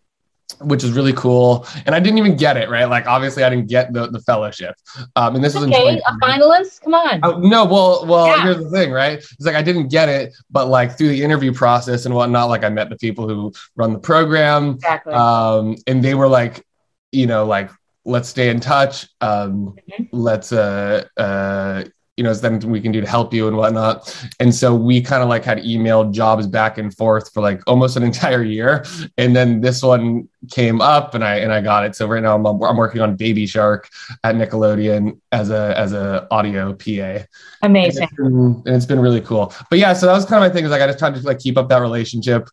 which 0.60 0.84
is 0.84 0.92
really 0.92 1.12
cool. 1.12 1.66
And 1.86 1.94
I 1.94 2.00
didn't 2.00 2.18
even 2.18 2.36
get 2.36 2.56
it 2.56 2.68
right. 2.68 2.84
Like 2.88 3.06
obviously, 3.06 3.42
I 3.44 3.50
didn't 3.50 3.68
get 3.68 3.92
the 3.92 4.08
the 4.08 4.20
fellowship. 4.20 4.74
Um, 5.16 5.34
and 5.36 5.44
this 5.44 5.54
was 5.54 5.64
Okay, 5.64 6.00
a 6.06 6.12
finalist. 6.24 6.82
Come 6.82 6.94
on. 6.94 7.20
Oh, 7.22 7.38
no, 7.38 7.64
well, 7.64 8.06
well, 8.06 8.26
Yeah. 8.28 8.42
here's 8.42 8.58
the 8.58 8.70
thing, 8.70 8.90
right? 8.90 9.18
It's 9.18 9.36
like 9.40 9.56
I 9.56 9.62
didn't 9.62 9.88
get 9.88 10.08
it, 10.08 10.34
but 10.50 10.68
like 10.68 10.96
through 10.96 11.08
the 11.08 11.22
interview 11.22 11.52
process 11.52 12.06
and 12.06 12.14
whatnot, 12.14 12.48
like 12.48 12.64
I 12.64 12.68
met 12.68 12.88
the 12.90 12.96
people 12.96 13.28
who 13.28 13.52
run 13.76 13.92
the 13.92 13.98
program, 13.98 14.70
Exactly. 14.74 15.12
um, 15.14 15.76
and 15.86 16.02
they 16.04 16.14
were 16.14 16.28
like, 16.28 16.64
you 17.12 17.26
know, 17.26 17.46
like 17.46 17.70
let's 18.04 18.28
stay 18.28 18.50
in 18.50 18.60
touch. 18.60 19.08
Um, 19.20 19.76
Mhm. 19.98 20.08
Let's, 20.12 20.52
uh, 20.52 21.04
uh, 21.16 21.84
you 22.16 22.22
know, 22.22 22.30
is 22.30 22.40
there 22.40 22.50
anything 22.50 22.70
we 22.70 22.80
can 22.80 22.92
do 22.92 23.00
to 23.00 23.08
help 23.08 23.34
you 23.34 23.48
and 23.48 23.56
whatnot. 23.56 24.26
And 24.38 24.54
so 24.54 24.72
we 24.74 25.00
kind 25.00 25.22
of 25.22 25.28
like 25.28 25.44
had 25.44 25.58
emailed 25.58 26.12
jobs 26.12 26.46
back 26.46 26.78
and 26.78 26.94
forth 26.96 27.32
for 27.32 27.40
like 27.40 27.60
almost 27.66 27.96
an 27.96 28.02
entire 28.12 28.42
year, 28.42 28.84
and 29.18 29.34
then 29.34 29.60
this 29.60 29.82
one 29.82 30.28
came 30.50 30.80
up, 30.80 31.14
and 31.14 31.24
I 31.24 31.36
and 31.36 31.52
I 31.52 31.60
got 31.60 31.84
it. 31.84 31.96
So 31.96 32.06
right 32.06 32.22
now 32.22 32.36
I'm 32.36 32.46
I'm 32.46 32.76
working 32.76 33.00
on 33.00 33.16
Baby 33.16 33.46
Shark 33.46 33.88
at 34.22 34.36
Nickelodeon 34.36 35.18
as 35.32 35.50
a 35.50 35.76
as 35.76 35.92
a 35.92 36.28
audio 36.30 36.72
PA. 36.72 36.90
And 36.90 37.26
Amazing. 37.62 38.04
it's, 38.04 38.12
been, 38.14 38.62
and 38.66 38.68
it's 38.68 38.86
been 38.86 39.00
really 39.00 39.20
cool. 39.20 39.52
But 39.68 39.80
yeah, 39.80 39.92
so 39.92 40.06
that 40.06 40.12
was 40.12 40.24
kind 40.24 40.44
of 40.44 40.48
my 40.48 40.54
thing. 40.54 40.64
Is 40.64 40.70
like 40.70 40.82
I 40.82 40.86
just 40.86 41.00
tried 41.00 41.16
to 41.16 41.20
like 41.22 41.40
keep 41.40 41.58
up 41.58 41.68
that 41.70 41.78
relationship, 41.78 42.48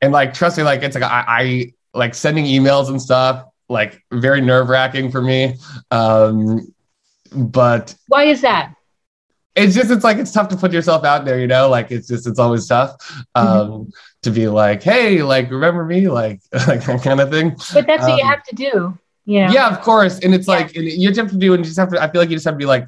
and 0.00 0.12
like 0.12 0.34
trust 0.34 0.56
me, 0.56 0.62
like 0.62 0.82
it's 0.82 0.94
like 0.94 1.04
I, 1.04 1.24
I 1.26 1.72
like 1.94 2.14
sending 2.14 2.44
emails 2.44 2.88
and 2.88 3.02
stuff. 3.02 3.46
Like 3.68 4.02
very 4.12 4.40
nerve 4.40 4.68
wracking 4.68 5.12
for 5.12 5.22
me, 5.22 5.56
um, 5.92 6.72
but 7.32 7.94
Why 8.08 8.24
is 8.24 8.40
that? 8.40 8.74
It's 9.56 9.74
just 9.74 9.90
it's 9.90 10.04
like 10.04 10.18
it's 10.18 10.32
tough 10.32 10.48
to 10.48 10.56
put 10.56 10.72
yourself 10.72 11.04
out 11.04 11.24
there. 11.24 11.38
You 11.40 11.46
know, 11.46 11.68
like 11.68 11.90
it's 11.90 12.08
just 12.08 12.26
it's 12.26 12.38
always 12.38 12.66
tough 12.66 12.96
um, 13.34 13.90
to 14.22 14.30
be 14.30 14.48
like, 14.48 14.82
hey, 14.82 15.22
like 15.22 15.50
remember 15.50 15.84
me, 15.84 16.08
like 16.08 16.40
like 16.52 16.84
that 16.84 17.02
kind 17.02 17.20
of 17.20 17.30
thing. 17.30 17.56
But 17.72 17.86
that's 17.86 18.06
what 18.06 18.16
you 18.16 18.24
Um, 18.24 18.30
have 18.30 18.42
to 18.44 18.54
do. 18.56 18.98
You 19.24 19.40
know. 19.40 19.52
Yeah, 19.52 19.68
of 19.70 19.80
course. 19.82 20.18
And 20.20 20.34
it's 20.34 20.48
Yeah. 20.48 20.56
like 20.56 20.76
and 20.76 20.84
you 20.86 21.12
have 21.14 21.30
to 21.30 21.36
do 21.36 21.54
and 21.54 21.64
you 21.64 21.68
just 21.68 21.78
have 21.78 21.90
to. 21.90 22.02
I 22.02 22.10
feel 22.10 22.20
like 22.20 22.30
you 22.30 22.36
just 22.36 22.44
have 22.46 22.54
to 22.54 22.58
be 22.58 22.66
like 22.66 22.86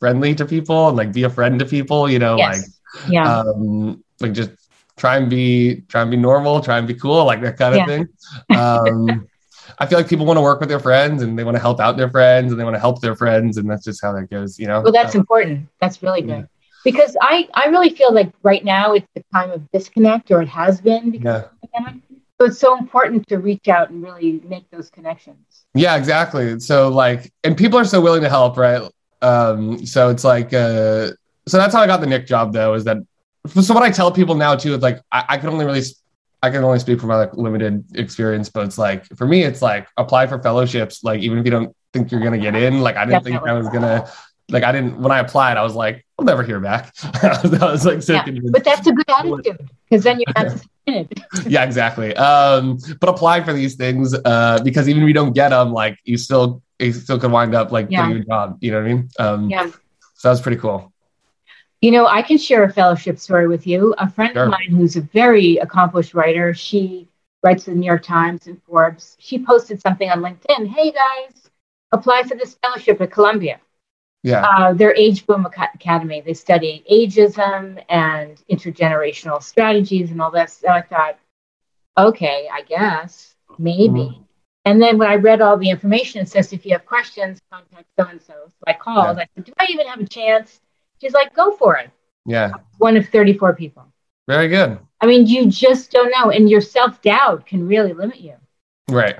friendly 0.00 0.34
to 0.36 0.46
people 0.46 0.88
and 0.88 0.96
like 0.96 1.12
be 1.12 1.24
a 1.24 1.30
friend 1.30 1.58
to 1.60 1.66
people. 1.66 2.10
You 2.10 2.18
know, 2.18 2.40
like 2.40 2.62
Yeah. 3.08 3.28
um 3.28 4.04
like 4.20 4.32
just 4.32 4.50
try 4.96 5.16
and 5.16 5.30
be 5.30 5.82
try 5.88 6.02
and 6.02 6.10
be 6.10 6.16
normal 6.18 6.60
try 6.60 6.78
and 6.78 6.86
be 6.86 6.94
cool 6.94 7.24
like 7.24 7.40
that 7.40 7.56
kind 7.58 7.74
of 7.74 7.80
Yeah. 7.80 7.86
thing 7.86 8.08
um 8.52 9.26
i 9.78 9.86
feel 9.86 9.98
like 9.98 10.08
people 10.08 10.26
want 10.26 10.36
to 10.36 10.42
work 10.42 10.60
with 10.60 10.68
their 10.68 10.80
friends 10.80 11.22
and 11.22 11.38
they 11.38 11.44
want 11.44 11.56
to 11.56 11.60
help 11.60 11.80
out 11.80 11.96
their 11.96 12.10
friends 12.10 12.52
and 12.52 12.60
they 12.60 12.64
want 12.64 12.74
to 12.74 12.80
help 12.80 13.00
their 13.00 13.16
friends 13.16 13.56
and 13.56 13.70
that's 13.70 13.84
just 13.84 14.02
how 14.02 14.12
that 14.12 14.30
goes 14.30 14.58
you 14.58 14.66
know 14.66 14.82
well, 14.82 14.92
that's 14.92 15.14
important. 15.14 15.68
That's 15.80 16.02
really 16.02 16.22
yeah. 16.22 16.40
good. 16.40 16.48
Because 16.84 17.16
I, 17.20 17.48
I 17.54 17.66
really 17.66 17.90
feel 17.90 18.12
like 18.12 18.32
right 18.42 18.64
now 18.64 18.92
it's 18.92 19.06
the 19.14 19.22
time 19.32 19.52
of 19.52 19.70
disconnect, 19.70 20.30
or 20.32 20.42
it 20.42 20.48
has 20.48 20.80
been 20.80 21.10
because 21.10 21.44
yeah. 21.74 21.92
So 22.40 22.46
it's 22.46 22.58
so 22.58 22.76
important 22.76 23.28
to 23.28 23.38
reach 23.38 23.68
out 23.68 23.90
and 23.90 24.02
really 24.02 24.40
make 24.48 24.68
those 24.70 24.90
connections. 24.90 25.64
yeah 25.74 25.96
exactly 25.96 26.58
so 26.58 26.88
like 26.88 27.32
and 27.44 27.56
people 27.56 27.78
are 27.78 27.84
so 27.84 28.00
willing 28.00 28.22
to 28.22 28.28
help 28.28 28.56
right 28.56 28.82
um 29.22 29.86
so 29.86 30.08
it's 30.08 30.24
like 30.24 30.52
uh 30.52 31.10
so 31.46 31.56
that's 31.56 31.72
how 31.72 31.80
i 31.80 31.86
got 31.86 32.00
the 32.00 32.06
nick 32.06 32.26
job 32.26 32.52
though 32.52 32.74
is 32.74 32.82
that 32.82 32.96
so 33.46 33.72
what 33.72 33.84
i 33.84 33.90
tell 33.90 34.10
people 34.10 34.34
now 34.34 34.56
too 34.56 34.74
is 34.74 34.82
like 34.82 35.00
i, 35.12 35.24
I 35.28 35.38
can 35.38 35.50
only 35.50 35.64
really 35.64 35.82
I 36.42 36.50
can 36.50 36.64
only 36.64 36.78
speak 36.80 36.98
from 37.00 37.08
my 37.08 37.16
like 37.16 37.34
limited 37.36 37.84
experience, 37.94 38.48
but 38.48 38.64
it's 38.66 38.78
like 38.78 39.04
for 39.16 39.26
me, 39.26 39.42
it's 39.44 39.62
like 39.62 39.86
apply 39.96 40.26
for 40.26 40.42
fellowships. 40.42 41.04
Like 41.04 41.20
even 41.20 41.38
if 41.38 41.44
you 41.44 41.50
don't 41.50 41.74
think 41.92 42.10
you're 42.10 42.20
gonna 42.22 42.38
get 42.38 42.54
in, 42.56 42.80
like 42.80 42.96
I 42.96 43.04
didn't 43.04 43.24
think 43.24 43.36
I 43.42 43.52
was 43.52 43.68
gonna, 43.68 44.10
like 44.50 44.64
I 44.64 44.72
didn't 44.72 44.98
when 45.00 45.12
I 45.12 45.20
applied, 45.20 45.56
I 45.56 45.62
was 45.62 45.74
like, 45.74 46.04
I'll 46.18 46.24
never 46.24 46.42
hear 46.42 46.58
back. 46.58 46.92
I 47.04 47.40
was 47.70 47.86
like 47.86 48.02
so 48.02 48.14
Yeah, 48.14 48.24
convinced. 48.24 48.52
But 48.52 48.64
that's 48.64 48.86
a 48.86 48.92
good 48.92 49.08
attitude 49.08 49.68
because 49.88 50.02
then 50.04 50.20
you're 50.20 50.34
not 50.36 50.60
yeah, 51.46 51.62
exactly. 51.62 52.14
Um, 52.16 52.76
but 53.00 53.08
apply 53.08 53.44
for 53.44 53.52
these 53.52 53.76
things 53.76 54.14
uh, 54.24 54.58
because 54.64 54.88
even 54.88 55.02
if 55.02 55.06
you 55.08 55.14
don't 55.14 55.32
get 55.32 55.50
them, 55.50 55.72
like 55.72 55.96
you 56.04 56.16
still 56.18 56.60
you 56.80 56.92
still 56.92 57.20
could 57.20 57.30
wind 57.30 57.54
up 57.54 57.70
like 57.70 57.86
Yeah. 57.88 58.08
getting 58.08 58.22
a 58.22 58.24
job. 58.24 58.58
You 58.60 58.72
know 58.72 58.78
what 58.82 58.90
I 58.90 58.94
mean? 58.94 59.08
Um, 59.18 59.50
Yeah. 59.50 59.66
So 60.14 60.28
that 60.28 60.30
was 60.30 60.40
pretty 60.40 60.58
cool. 60.60 60.91
You 61.82 61.90
know, 61.90 62.06
I 62.06 62.22
can 62.22 62.38
share 62.38 62.62
a 62.62 62.72
fellowship 62.72 63.18
story 63.18 63.48
with 63.48 63.66
you. 63.66 63.92
A 63.98 64.08
friend 64.08 64.32
Sure. 64.34 64.44
of 64.44 64.50
mine 64.50 64.70
who's 64.70 64.94
a 64.96 65.00
very 65.00 65.56
accomplished 65.56 66.14
writer, 66.14 66.54
she 66.54 67.08
writes 67.42 67.64
for 67.64 67.70
the 67.70 67.76
New 67.76 67.86
York 67.86 68.04
Times 68.04 68.46
and 68.46 68.62
Forbes. 68.62 69.16
She 69.18 69.44
posted 69.44 69.80
something 69.80 70.08
on 70.08 70.20
LinkedIn 70.20 70.68
Hey 70.68 70.92
guys, 70.92 71.50
apply 71.90 72.22
for 72.22 72.36
this 72.36 72.54
fellowship 72.62 73.00
at 73.00 73.10
Columbia. 73.10 73.60
Yeah. 74.22 74.46
Uh, 74.46 74.72
their 74.72 74.94
Age 74.94 75.26
Boom 75.26 75.44
Academy. 75.44 76.20
They 76.20 76.34
study 76.34 76.84
ageism 76.90 77.82
and 77.88 78.40
intergenerational 78.48 79.42
strategies 79.42 80.12
and 80.12 80.22
all 80.22 80.30
this. 80.30 80.52
So 80.62 80.68
I 80.68 80.82
thought, 80.82 81.18
okay, 81.98 82.48
I 82.52 82.62
guess 82.62 83.34
maybe. 83.58 83.92
Mm-hmm. 83.92 84.22
And 84.64 84.80
then 84.80 84.96
when 84.98 85.08
I 85.08 85.16
read 85.16 85.40
all 85.40 85.56
the 85.56 85.70
information, 85.70 86.20
it 86.20 86.28
says 86.28 86.52
if 86.52 86.64
you 86.64 86.70
have 86.72 86.86
questions, 86.86 87.40
contact 87.50 87.86
so 87.98 88.06
and 88.06 88.22
so. 88.22 88.34
So 88.46 88.64
I 88.68 88.74
called. 88.74 89.16
Yeah. 89.16 89.24
I 89.24 89.28
said, 89.34 89.44
do 89.46 89.52
I 89.58 89.66
even 89.70 89.88
have 89.88 90.00
a 90.00 90.06
chance? 90.06 90.60
She's 91.02 91.12
like, 91.12 91.34
go 91.34 91.56
for 91.56 91.74
it. 91.74 91.90
Yeah. 92.24 92.52
One 92.78 92.96
of 92.96 93.08
34 93.08 93.56
people. 93.56 93.84
Very 94.28 94.46
good. 94.46 94.78
I 95.00 95.06
mean, 95.06 95.26
you 95.26 95.46
just 95.46 95.90
don't 95.90 96.12
know. 96.16 96.30
And 96.30 96.48
your 96.48 96.60
self 96.60 97.02
doubt 97.02 97.44
can 97.44 97.66
really 97.66 97.92
limit 97.92 98.20
you. 98.20 98.34
Right. 98.88 99.16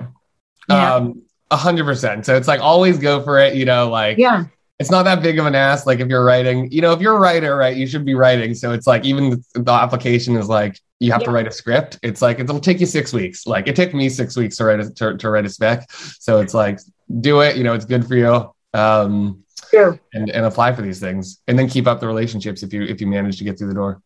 Yeah. 0.69 0.95
Um, 0.95 1.23
a 1.51 1.57
hundred 1.57 1.83
percent. 1.83 2.25
So 2.25 2.37
it's 2.37 2.47
like 2.47 2.61
always 2.61 2.97
go 2.97 3.21
for 3.21 3.37
it, 3.37 3.55
you 3.55 3.65
know, 3.65 3.89
like 3.89 4.17
yeah. 4.17 4.45
It's 4.79 4.89
not 4.89 5.03
that 5.03 5.21
big 5.21 5.37
of 5.39 5.45
an 5.45 5.55
ask. 5.55 5.85
Like 5.85 5.99
if 5.99 6.07
you're 6.07 6.23
writing, 6.23 6.71
you 6.71 6.81
know, 6.81 6.93
if 6.93 7.01
you're 7.01 7.15
a 7.15 7.19
writer, 7.19 7.55
right, 7.57 7.75
you 7.75 7.85
should 7.85 8.05
be 8.05 8.15
writing. 8.15 8.55
So 8.55 8.71
it's 8.71 8.87
like 8.87 9.05
even 9.05 9.29
the, 9.29 9.61
the 9.61 9.71
application 9.71 10.37
is 10.37 10.47
like 10.47 10.79
you 10.99 11.11
have 11.11 11.21
yeah. 11.21 11.25
to 11.25 11.31
write 11.31 11.47
a 11.47 11.51
script. 11.51 11.99
It's 12.01 12.21
like 12.21 12.39
it'll 12.39 12.61
take 12.61 12.79
you 12.79 12.85
six 12.85 13.11
weeks. 13.11 13.45
Like 13.45 13.67
it 13.67 13.75
took 13.75 13.93
me 13.93 14.07
six 14.07 14.37
weeks 14.37 14.55
to 14.57 14.65
write 14.65 14.79
a 14.79 14.89
to, 14.89 15.17
to 15.17 15.29
write 15.29 15.45
a 15.45 15.49
spec. 15.49 15.91
So 15.91 16.39
it's 16.39 16.53
like 16.53 16.79
do 17.19 17.41
it. 17.41 17.57
You 17.57 17.63
know, 17.65 17.73
it's 17.73 17.85
good 17.85 18.07
for 18.07 18.15
you. 18.15 18.51
Um, 18.73 19.42
True. 19.73 19.99
And 20.13 20.29
and 20.29 20.45
apply 20.45 20.73
for 20.73 20.83
these 20.83 20.99
things, 20.99 21.41
and 21.47 21.57
then 21.57 21.67
keep 21.67 21.87
up 21.87 21.99
the 21.99 22.07
relationships 22.07 22.61
if 22.61 22.73
you 22.73 22.83
if 22.83 23.01
you 23.01 23.07
manage 23.07 23.37
to 23.39 23.43
get 23.43 23.57
through 23.57 23.69
the 23.69 23.73
door. 23.73 24.01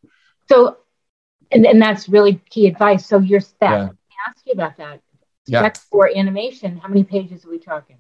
So, 0.47 0.77
and 1.51 1.65
and 1.65 1.81
that's 1.81 2.07
really 2.07 2.41
key 2.49 2.67
advice. 2.67 3.05
So 3.05 3.19
your 3.19 3.41
spec. 3.41 3.71
Yeah. 3.71 3.77
Let 3.79 3.91
me 3.91 4.15
ask 4.27 4.45
you 4.45 4.53
about 4.53 4.77
that. 4.77 5.01
Yeah. 5.45 5.61
Spec 5.61 5.77
for 5.77 6.09
animation. 6.15 6.77
How 6.77 6.87
many 6.87 7.03
pages 7.03 7.45
are 7.45 7.49
we 7.49 7.59
talking? 7.59 7.97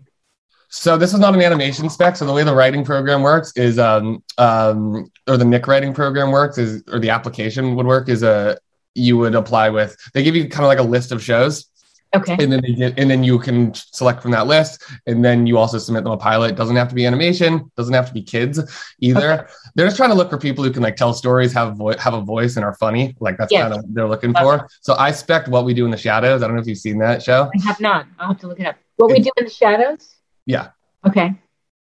So 0.69 0.97
this 0.97 1.13
is 1.13 1.19
not 1.19 1.33
an 1.33 1.41
animation 1.41 1.89
spec. 1.89 2.15
So 2.15 2.25
the 2.25 2.33
way 2.33 2.43
the 2.43 2.55
writing 2.55 2.83
program 2.83 3.21
works 3.21 3.53
is, 3.55 3.79
um, 3.79 4.21
um, 4.37 5.09
or 5.25 5.37
the 5.37 5.45
Nick 5.45 5.65
writing 5.65 5.93
program 5.93 6.29
works 6.29 6.57
is, 6.57 6.83
or 6.91 6.99
the 6.99 7.09
application 7.09 7.75
would 7.75 7.85
work 7.85 8.09
is 8.09 8.21
a 8.21 8.29
uh, 8.29 8.55
you 8.93 9.17
would 9.17 9.35
apply 9.35 9.69
with. 9.69 9.95
They 10.13 10.23
give 10.23 10.35
you 10.35 10.49
kind 10.49 10.65
of 10.65 10.69
like 10.69 10.79
a 10.79 10.83
list 10.83 11.11
of 11.11 11.23
shows. 11.23 11.67
Okay. 12.15 12.37
And 12.39 12.51
then 12.51 12.61
they 12.61 12.73
get, 12.73 12.97
and 12.97 13.09
then 13.09 13.23
you 13.23 13.37
can 13.37 13.73
select 13.73 14.21
from 14.21 14.31
that 14.31 14.47
list, 14.47 14.83
and 15.07 15.23
then 15.23 15.45
you 15.45 15.57
also 15.57 15.77
submit 15.77 16.03
them 16.03 16.13
a 16.13 16.17
pilot. 16.17 16.55
Doesn't 16.55 16.75
have 16.75 16.87
to 16.89 16.95
be 16.95 17.05
animation. 17.05 17.69
Doesn't 17.75 17.93
have 17.93 18.07
to 18.07 18.13
be 18.13 18.21
kids 18.21 18.59
either. 18.99 19.33
Okay. 19.33 19.53
They're 19.75 19.87
just 19.87 19.97
trying 19.97 20.09
to 20.11 20.15
look 20.15 20.29
for 20.29 20.37
people 20.37 20.63
who 20.63 20.71
can 20.71 20.83
like 20.83 20.95
tell 20.95 21.13
stories, 21.13 21.51
have 21.53 21.75
vo- 21.75 21.97
have 21.97 22.13
a 22.13 22.21
voice, 22.21 22.55
and 22.55 22.63
are 22.63 22.75
funny. 22.75 23.15
Like 23.19 23.37
that's 23.37 23.51
yes. 23.51 23.63
kind 23.63 23.73
of 23.73 23.83
what 23.83 23.93
they're 23.93 24.07
looking 24.07 24.33
for. 24.33 24.67
So 24.81 24.95
I 24.95 25.11
spec 25.11 25.47
what 25.47 25.65
we 25.65 25.73
do 25.73 25.85
in 25.85 25.91
the 25.91 25.97
shadows. 25.97 26.43
I 26.43 26.47
don't 26.47 26.55
know 26.55 26.61
if 26.61 26.67
you've 26.67 26.77
seen 26.77 26.97
that 26.99 27.21
show. 27.21 27.49
I 27.53 27.67
have 27.67 27.79
not. 27.79 28.07
I'll 28.19 28.29
have 28.29 28.39
to 28.39 28.47
look 28.47 28.59
it 28.59 28.67
up. 28.67 28.77
What 28.95 29.11
we 29.11 29.19
do 29.19 29.31
in 29.37 29.45
the 29.45 29.51
shadows. 29.51 30.15
Yeah. 30.45 30.69
Okay. 31.05 31.35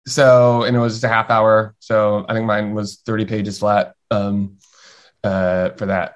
So, 0.07 0.63
and 0.63 0.75
it 0.75 0.79
was 0.79 0.93
just 0.93 1.03
a 1.03 1.09
half 1.09 1.29
hour. 1.29 1.75
So 1.79 2.25
I 2.29 2.33
think 2.33 2.45
mine 2.45 2.73
was 2.73 3.01
30 3.05 3.25
pages 3.25 3.59
flat 3.59 3.93
um, 4.11 4.57
uh, 5.23 5.71
for 5.71 5.87
that. 5.87 6.15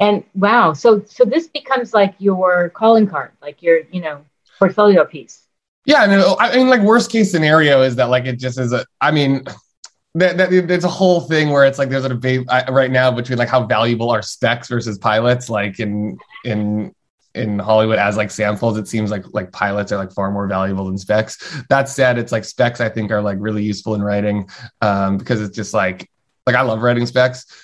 And 0.00 0.24
wow, 0.34 0.72
so 0.72 1.04
so 1.04 1.24
this 1.24 1.46
becomes 1.48 1.94
like 1.94 2.14
your 2.18 2.70
calling 2.70 3.06
card, 3.06 3.32
like 3.40 3.62
your 3.62 3.80
you 3.92 4.00
know 4.00 4.24
portfolio 4.58 5.04
piece. 5.04 5.46
Yeah, 5.86 6.02
I 6.02 6.06
mean, 6.06 6.24
I 6.38 6.56
mean, 6.56 6.68
like 6.68 6.80
worst 6.80 7.10
case 7.10 7.30
scenario 7.30 7.82
is 7.82 7.96
that 7.96 8.08
like 8.08 8.24
it 8.24 8.38
just 8.38 8.58
is 8.58 8.72
a. 8.72 8.84
I 9.00 9.10
mean, 9.10 9.44
that, 10.14 10.36
that 10.36 10.50
there's 10.68 10.84
a 10.84 10.88
whole 10.88 11.20
thing 11.20 11.50
where 11.50 11.64
it's 11.64 11.78
like 11.78 11.90
there's 11.90 12.04
a 12.04 12.08
debate 12.08 12.46
right 12.68 12.90
now 12.90 13.10
between 13.10 13.38
like 13.38 13.48
how 13.48 13.64
valuable 13.64 14.10
are 14.10 14.22
specs 14.22 14.68
versus 14.68 14.98
pilots, 14.98 15.48
like 15.48 15.78
in 15.78 16.18
in 16.44 16.94
in 17.34 17.58
Hollywood 17.58 17.98
as 17.98 18.16
like 18.16 18.30
samples, 18.30 18.78
it 18.78 18.88
seems 18.88 19.10
like 19.10 19.24
like 19.32 19.52
pilots 19.52 19.92
are 19.92 19.96
like 19.96 20.12
far 20.12 20.30
more 20.30 20.46
valuable 20.46 20.86
than 20.86 20.96
specs. 20.96 21.62
That 21.68 21.88
said, 21.88 22.18
it's 22.18 22.32
like 22.32 22.44
specs 22.44 22.80
I 22.80 22.88
think 22.88 23.10
are 23.10 23.22
like 23.22 23.38
really 23.40 23.62
useful 23.62 23.94
in 23.94 24.02
writing 24.02 24.48
um, 24.80 25.18
because 25.18 25.40
it's 25.40 25.54
just 25.54 25.74
like 25.74 26.08
like 26.46 26.56
I 26.56 26.62
love 26.62 26.82
writing 26.82 27.06
specs, 27.06 27.63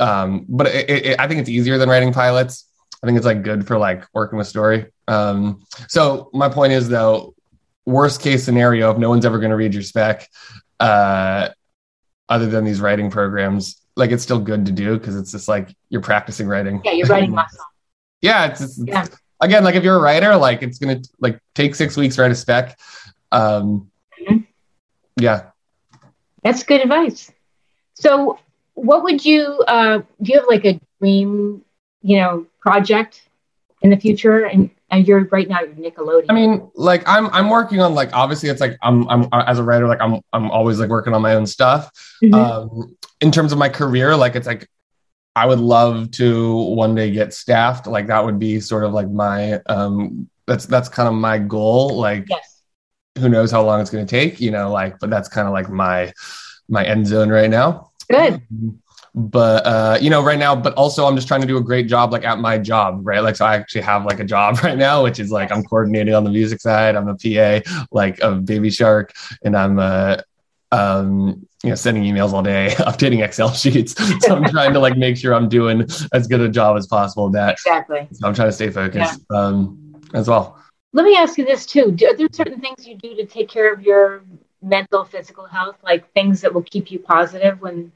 um, 0.00 0.44
but 0.48 0.68
it, 0.68 0.90
it, 0.90 1.20
I 1.20 1.28
think 1.28 1.40
it's 1.40 1.48
easier 1.48 1.78
than 1.78 1.88
writing 1.88 2.12
pilots. 2.12 2.66
I 3.02 3.06
think 3.06 3.16
it's 3.16 3.26
like 3.26 3.42
good 3.42 3.66
for 3.66 3.78
like 3.78 4.04
working 4.14 4.38
with 4.38 4.46
story. 4.46 4.86
Um, 5.08 5.64
so 5.88 6.30
my 6.32 6.48
point 6.48 6.72
is 6.72 6.88
though, 6.88 7.34
worst 7.84 8.20
case 8.20 8.44
scenario, 8.44 8.90
if 8.90 8.98
no 8.98 9.08
one's 9.08 9.24
ever 9.24 9.38
going 9.38 9.50
to 9.50 9.56
read 9.56 9.74
your 9.74 9.82
spec, 9.82 10.28
uh, 10.80 11.48
other 12.28 12.46
than 12.46 12.64
these 12.64 12.80
writing 12.80 13.10
programs, 13.10 13.80
like 13.94 14.10
it's 14.10 14.22
still 14.22 14.40
good 14.40 14.66
to 14.66 14.72
do 14.72 14.98
because 14.98 15.16
it's 15.16 15.32
just 15.32 15.48
like 15.48 15.74
you're 15.88 16.00
practicing 16.00 16.48
writing. 16.48 16.80
Yeah, 16.84 16.92
you're 16.92 17.06
writing 17.06 17.30
muscle 17.30 17.64
yeah, 18.20 18.46
it's, 18.46 18.60
it's 18.60 18.82
yeah. 18.84 19.06
again 19.40 19.64
like 19.64 19.74
if 19.74 19.84
you're 19.84 19.96
a 19.96 20.00
writer, 20.00 20.36
like 20.36 20.62
it's 20.62 20.78
gonna 20.78 21.00
like 21.20 21.40
take 21.54 21.74
six 21.74 21.96
weeks 21.96 22.16
to 22.16 22.22
write 22.22 22.30
a 22.30 22.34
spec. 22.34 22.78
Um, 23.32 23.90
mm-hmm. 24.20 24.38
Yeah, 25.16 25.50
that's 26.42 26.62
good 26.62 26.80
advice. 26.80 27.30
So, 27.94 28.38
what 28.76 29.02
would 29.02 29.24
you 29.24 29.64
uh, 29.66 29.98
do? 30.22 30.32
You 30.32 30.38
have 30.38 30.48
like 30.48 30.64
a 30.64 30.80
dream, 31.00 31.64
you 32.02 32.18
know, 32.18 32.46
project 32.60 33.22
in 33.82 33.90
the 33.90 33.96
future, 33.96 34.44
and 34.44 34.70
and 34.90 35.08
you're 35.08 35.24
right 35.24 35.48
now 35.48 35.60
you're 35.60 35.74
Nickelodeon. 35.74 36.26
I 36.28 36.34
mean, 36.34 36.70
like 36.74 37.02
I'm 37.08 37.26
I'm 37.28 37.48
working 37.48 37.80
on 37.80 37.94
like 37.94 38.10
obviously 38.12 38.50
it's 38.50 38.60
like 38.60 38.78
I'm 38.82 39.08
I'm 39.08 39.28
as 39.32 39.58
a 39.58 39.62
writer 39.62 39.88
like 39.88 40.00
I'm 40.00 40.20
I'm 40.32 40.50
always 40.50 40.78
like 40.78 40.90
working 40.90 41.14
on 41.14 41.22
my 41.22 41.34
own 41.34 41.46
stuff. 41.46 41.90
Mm-hmm. 42.22 42.34
Um, 42.34 42.96
in 43.20 43.32
terms 43.32 43.52
of 43.52 43.58
my 43.58 43.68
career, 43.68 44.14
like 44.14 44.36
it's 44.36 44.46
like 44.46 44.68
I 45.34 45.46
would 45.46 45.58
love 45.58 46.10
to 46.12 46.54
one 46.74 46.94
day 46.94 47.10
get 47.10 47.32
staffed. 47.32 47.86
Like 47.86 48.06
that 48.08 48.24
would 48.24 48.38
be 48.38 48.60
sort 48.60 48.84
of 48.84 48.92
like 48.92 49.08
my 49.08 49.54
um 49.66 50.28
that's 50.46 50.66
that's 50.66 50.88
kind 50.88 51.08
of 51.08 51.14
my 51.14 51.38
goal. 51.38 51.96
Like 51.96 52.26
yes. 52.28 52.62
who 53.18 53.30
knows 53.30 53.50
how 53.50 53.64
long 53.64 53.80
it's 53.80 53.90
gonna 53.90 54.06
take, 54.06 54.38
you 54.38 54.50
know, 54.50 54.70
like 54.70 54.98
but 54.98 55.08
that's 55.08 55.28
kind 55.28 55.48
of 55.48 55.54
like 55.54 55.70
my 55.70 56.12
my 56.68 56.84
end 56.84 57.06
zone 57.06 57.30
right 57.30 57.50
now. 57.50 57.90
Good. 58.10 58.42
But 59.14 59.66
uh, 59.66 59.98
you 60.00 60.10
know, 60.10 60.22
right 60.22 60.38
now, 60.38 60.54
but 60.54 60.74
also 60.74 61.06
I'm 61.06 61.16
just 61.16 61.26
trying 61.26 61.40
to 61.40 61.46
do 61.46 61.56
a 61.56 61.62
great 61.62 61.88
job 61.88 62.12
like 62.12 62.24
at 62.24 62.38
my 62.38 62.58
job, 62.58 63.00
right? 63.02 63.20
Like 63.20 63.36
so 63.36 63.46
I 63.46 63.56
actually 63.56 63.80
have 63.82 64.04
like 64.04 64.20
a 64.20 64.24
job 64.24 64.58
right 64.62 64.76
now, 64.76 65.02
which 65.02 65.18
is 65.18 65.30
like 65.30 65.50
I'm 65.50 65.64
coordinating 65.64 66.14
on 66.14 66.24
the 66.24 66.30
music 66.30 66.60
side. 66.60 66.96
I'm 66.96 67.08
a 67.08 67.14
PA 67.16 67.86
like 67.90 68.18
of 68.20 68.44
Baby 68.44 68.70
Shark 68.70 69.14
and 69.42 69.56
I'm 69.56 69.78
uh 69.78 70.16
um 70.72 71.46
you 71.62 71.70
know 71.70 71.74
sending 71.74 72.02
emails 72.02 72.32
all 72.32 72.42
day 72.42 72.74
updating 72.78 73.24
excel 73.24 73.52
sheets 73.52 73.94
so 74.26 74.34
i'm 74.34 74.44
trying 74.44 74.72
to 74.72 74.80
like 74.80 74.96
make 74.96 75.16
sure 75.16 75.32
i'm 75.32 75.48
doing 75.48 75.86
as 76.12 76.26
good 76.26 76.40
a 76.40 76.48
job 76.48 76.76
as 76.76 76.88
possible 76.88 77.30
that 77.30 77.52
exactly 77.52 78.06
so 78.12 78.26
i'm 78.26 78.34
trying 78.34 78.48
to 78.48 78.52
stay 78.52 78.68
focused 78.68 79.20
yeah. 79.30 79.38
um 79.38 79.94
as 80.14 80.28
well 80.28 80.60
let 80.92 81.04
me 81.04 81.16
ask 81.16 81.38
you 81.38 81.44
this 81.44 81.66
too 81.66 81.92
do, 81.92 82.06
are 82.06 82.16
there 82.16 82.26
certain 82.32 82.60
things 82.60 82.86
you 82.86 82.96
do 82.96 83.14
to 83.14 83.24
take 83.24 83.48
care 83.48 83.72
of 83.72 83.80
your 83.80 84.24
mental 84.62 85.04
physical 85.04 85.46
health 85.46 85.76
like 85.82 86.10
things 86.12 86.40
that 86.40 86.52
will 86.52 86.62
keep 86.62 86.90
you 86.90 86.98
positive 86.98 87.60
when 87.60 87.92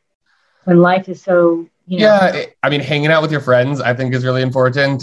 when 0.64 0.80
life 0.80 1.08
is 1.08 1.22
so 1.22 1.66
you 1.86 1.98
know 1.98 2.04
yeah 2.04 2.44
i 2.62 2.70
mean 2.70 2.80
hanging 2.80 3.10
out 3.10 3.22
with 3.22 3.32
your 3.32 3.40
friends 3.40 3.80
i 3.80 3.94
think 3.94 4.14
is 4.14 4.24
really 4.24 4.42
important 4.42 5.02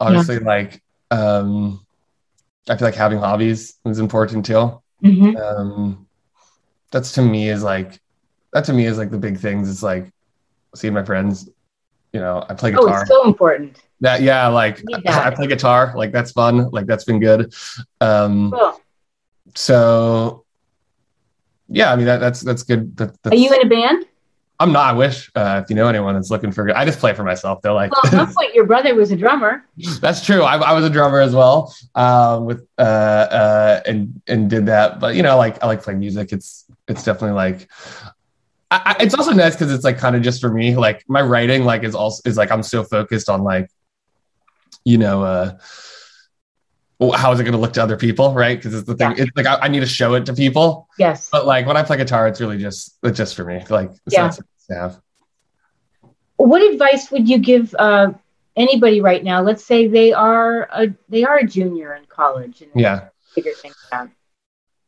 obviously 0.00 0.36
yeah. 0.36 0.46
like 0.46 0.82
um 1.10 1.84
i 2.68 2.76
feel 2.76 2.86
like 2.86 2.94
having 2.94 3.18
hobbies 3.18 3.74
is 3.84 3.98
important 3.98 4.46
too 4.46 4.80
mm-hmm. 5.02 5.36
um 5.36 6.06
that's 6.90 7.12
to 7.12 7.22
me 7.22 7.48
is 7.48 7.62
like 7.62 8.00
that 8.56 8.64
to 8.64 8.72
me 8.72 8.86
is 8.86 8.96
like 8.96 9.10
the 9.10 9.18
big 9.18 9.38
things. 9.38 9.70
It's 9.70 9.82
like 9.82 10.10
seeing 10.74 10.94
my 10.94 11.04
friends. 11.04 11.46
You 12.14 12.20
know, 12.20 12.42
I 12.48 12.54
play 12.54 12.70
guitar. 12.70 12.88
Oh, 12.88 13.00
it's 13.02 13.10
so 13.10 13.26
important. 13.26 13.82
That 14.00 14.22
yeah, 14.22 14.46
like 14.46 14.82
I 15.06 15.30
play 15.30 15.46
guitar. 15.46 15.92
Like 15.94 16.10
that's 16.10 16.32
fun. 16.32 16.70
Like 16.70 16.86
that's 16.86 17.04
been 17.04 17.20
good. 17.20 17.54
Um, 18.00 18.50
cool. 18.50 18.80
So 19.54 20.45
yeah, 21.68 21.92
I 21.92 21.96
mean 21.96 22.06
that, 22.06 22.18
that's 22.18 22.40
that's 22.40 22.62
good. 22.62 22.96
That, 22.96 23.22
that's, 23.22 23.34
Are 23.34 23.38
you 23.38 23.52
in 23.52 23.66
a 23.66 23.68
band? 23.68 24.06
I'm 24.58 24.72
not. 24.72 24.94
I 24.94 24.96
wish 24.96 25.30
uh, 25.34 25.60
if 25.62 25.68
you 25.68 25.76
know 25.76 25.86
anyone 25.86 26.14
that's 26.14 26.30
looking 26.30 26.50
for. 26.50 26.74
I 26.74 26.86
just 26.86 26.98
play 26.98 27.12
for 27.12 27.24
myself. 27.24 27.60
Though, 27.60 27.74
like. 27.74 27.92
Well, 27.92 28.14
at 28.14 28.26
one 28.26 28.34
point, 28.34 28.54
your 28.54 28.64
brother 28.64 28.94
was 28.94 29.10
a 29.10 29.16
drummer. 29.16 29.66
that's 30.00 30.24
true. 30.24 30.42
I, 30.42 30.56
I, 30.56 30.72
was 30.72 30.84
a 30.84 30.90
drummer 30.90 31.20
as 31.20 31.34
well. 31.34 31.74
Um, 31.94 32.46
with 32.46 32.66
uh, 32.78 32.82
uh, 32.82 33.80
and 33.84 34.20
and 34.26 34.48
did 34.48 34.66
that. 34.66 34.98
But 34.98 35.14
you 35.14 35.22
know, 35.22 35.36
like 35.36 35.62
I 35.62 35.66
like 35.66 35.82
playing 35.82 36.00
music. 36.00 36.32
It's 36.32 36.64
it's 36.88 37.04
definitely 37.04 37.36
like. 37.36 37.68
I, 38.70 38.96
it's 38.98 39.14
also 39.14 39.32
nice 39.32 39.54
because 39.54 39.72
it's 39.72 39.84
like 39.84 39.98
kind 39.98 40.16
of 40.16 40.22
just 40.22 40.40
for 40.40 40.50
me. 40.50 40.74
Like 40.74 41.04
my 41.06 41.20
writing, 41.20 41.64
like 41.64 41.84
is 41.84 41.94
also 41.94 42.22
is 42.28 42.36
like 42.36 42.50
I'm 42.50 42.62
so 42.62 42.82
focused 42.82 43.28
on 43.28 43.42
like, 43.42 43.70
you 44.84 44.98
know, 44.98 45.22
uh, 45.22 45.58
how 47.00 47.30
is 47.32 47.40
it 47.40 47.44
going 47.44 47.52
to 47.52 47.58
look 47.58 47.74
to 47.74 47.82
other 47.82 47.96
people 47.96 48.32
right? 48.32 48.58
Because 48.58 48.74
it's 48.74 48.86
the 48.86 48.94
thing 48.94 49.10
yeah. 49.12 49.24
it's 49.24 49.36
like 49.36 49.46
I, 49.46 49.56
I, 49.62 49.68
need 49.68 49.80
to 49.80 49.86
show 49.86 50.14
it 50.14 50.26
to 50.26 50.34
people. 50.34 50.88
Yes. 50.98 51.28
But 51.30 51.46
like 51.46 51.66
when 51.66 51.76
i 51.76 51.82
play 51.82 51.98
guitar 51.98 52.26
it's 52.26 52.40
really 52.40 52.58
just 52.58 52.96
it's 53.02 53.18
just 53.18 53.34
for 53.34 53.44
me 53.44 53.64
like 53.68 53.90
yeah. 54.08 54.32
have. 54.70 55.00
what 56.36 56.62
advice 56.62 57.10
would 57.10 57.28
you 57.28 57.38
give 57.38 57.74
uh, 57.78 58.12
anybody 58.56 59.00
right 59.00 59.22
now? 59.22 59.42
Let's 59.42 59.64
say 59.64 59.86
they 59.86 60.12
are 60.12 60.68
a 60.72 60.88
they 61.08 61.24
are 61.24 61.38
a 61.38 61.46
junior 61.46 61.94
in 61.94 62.06
college 62.06 62.62
and 62.62 62.70
yeah. 62.74 63.08
figure 63.34 63.52
things 63.52 63.76
out. 63.92 64.08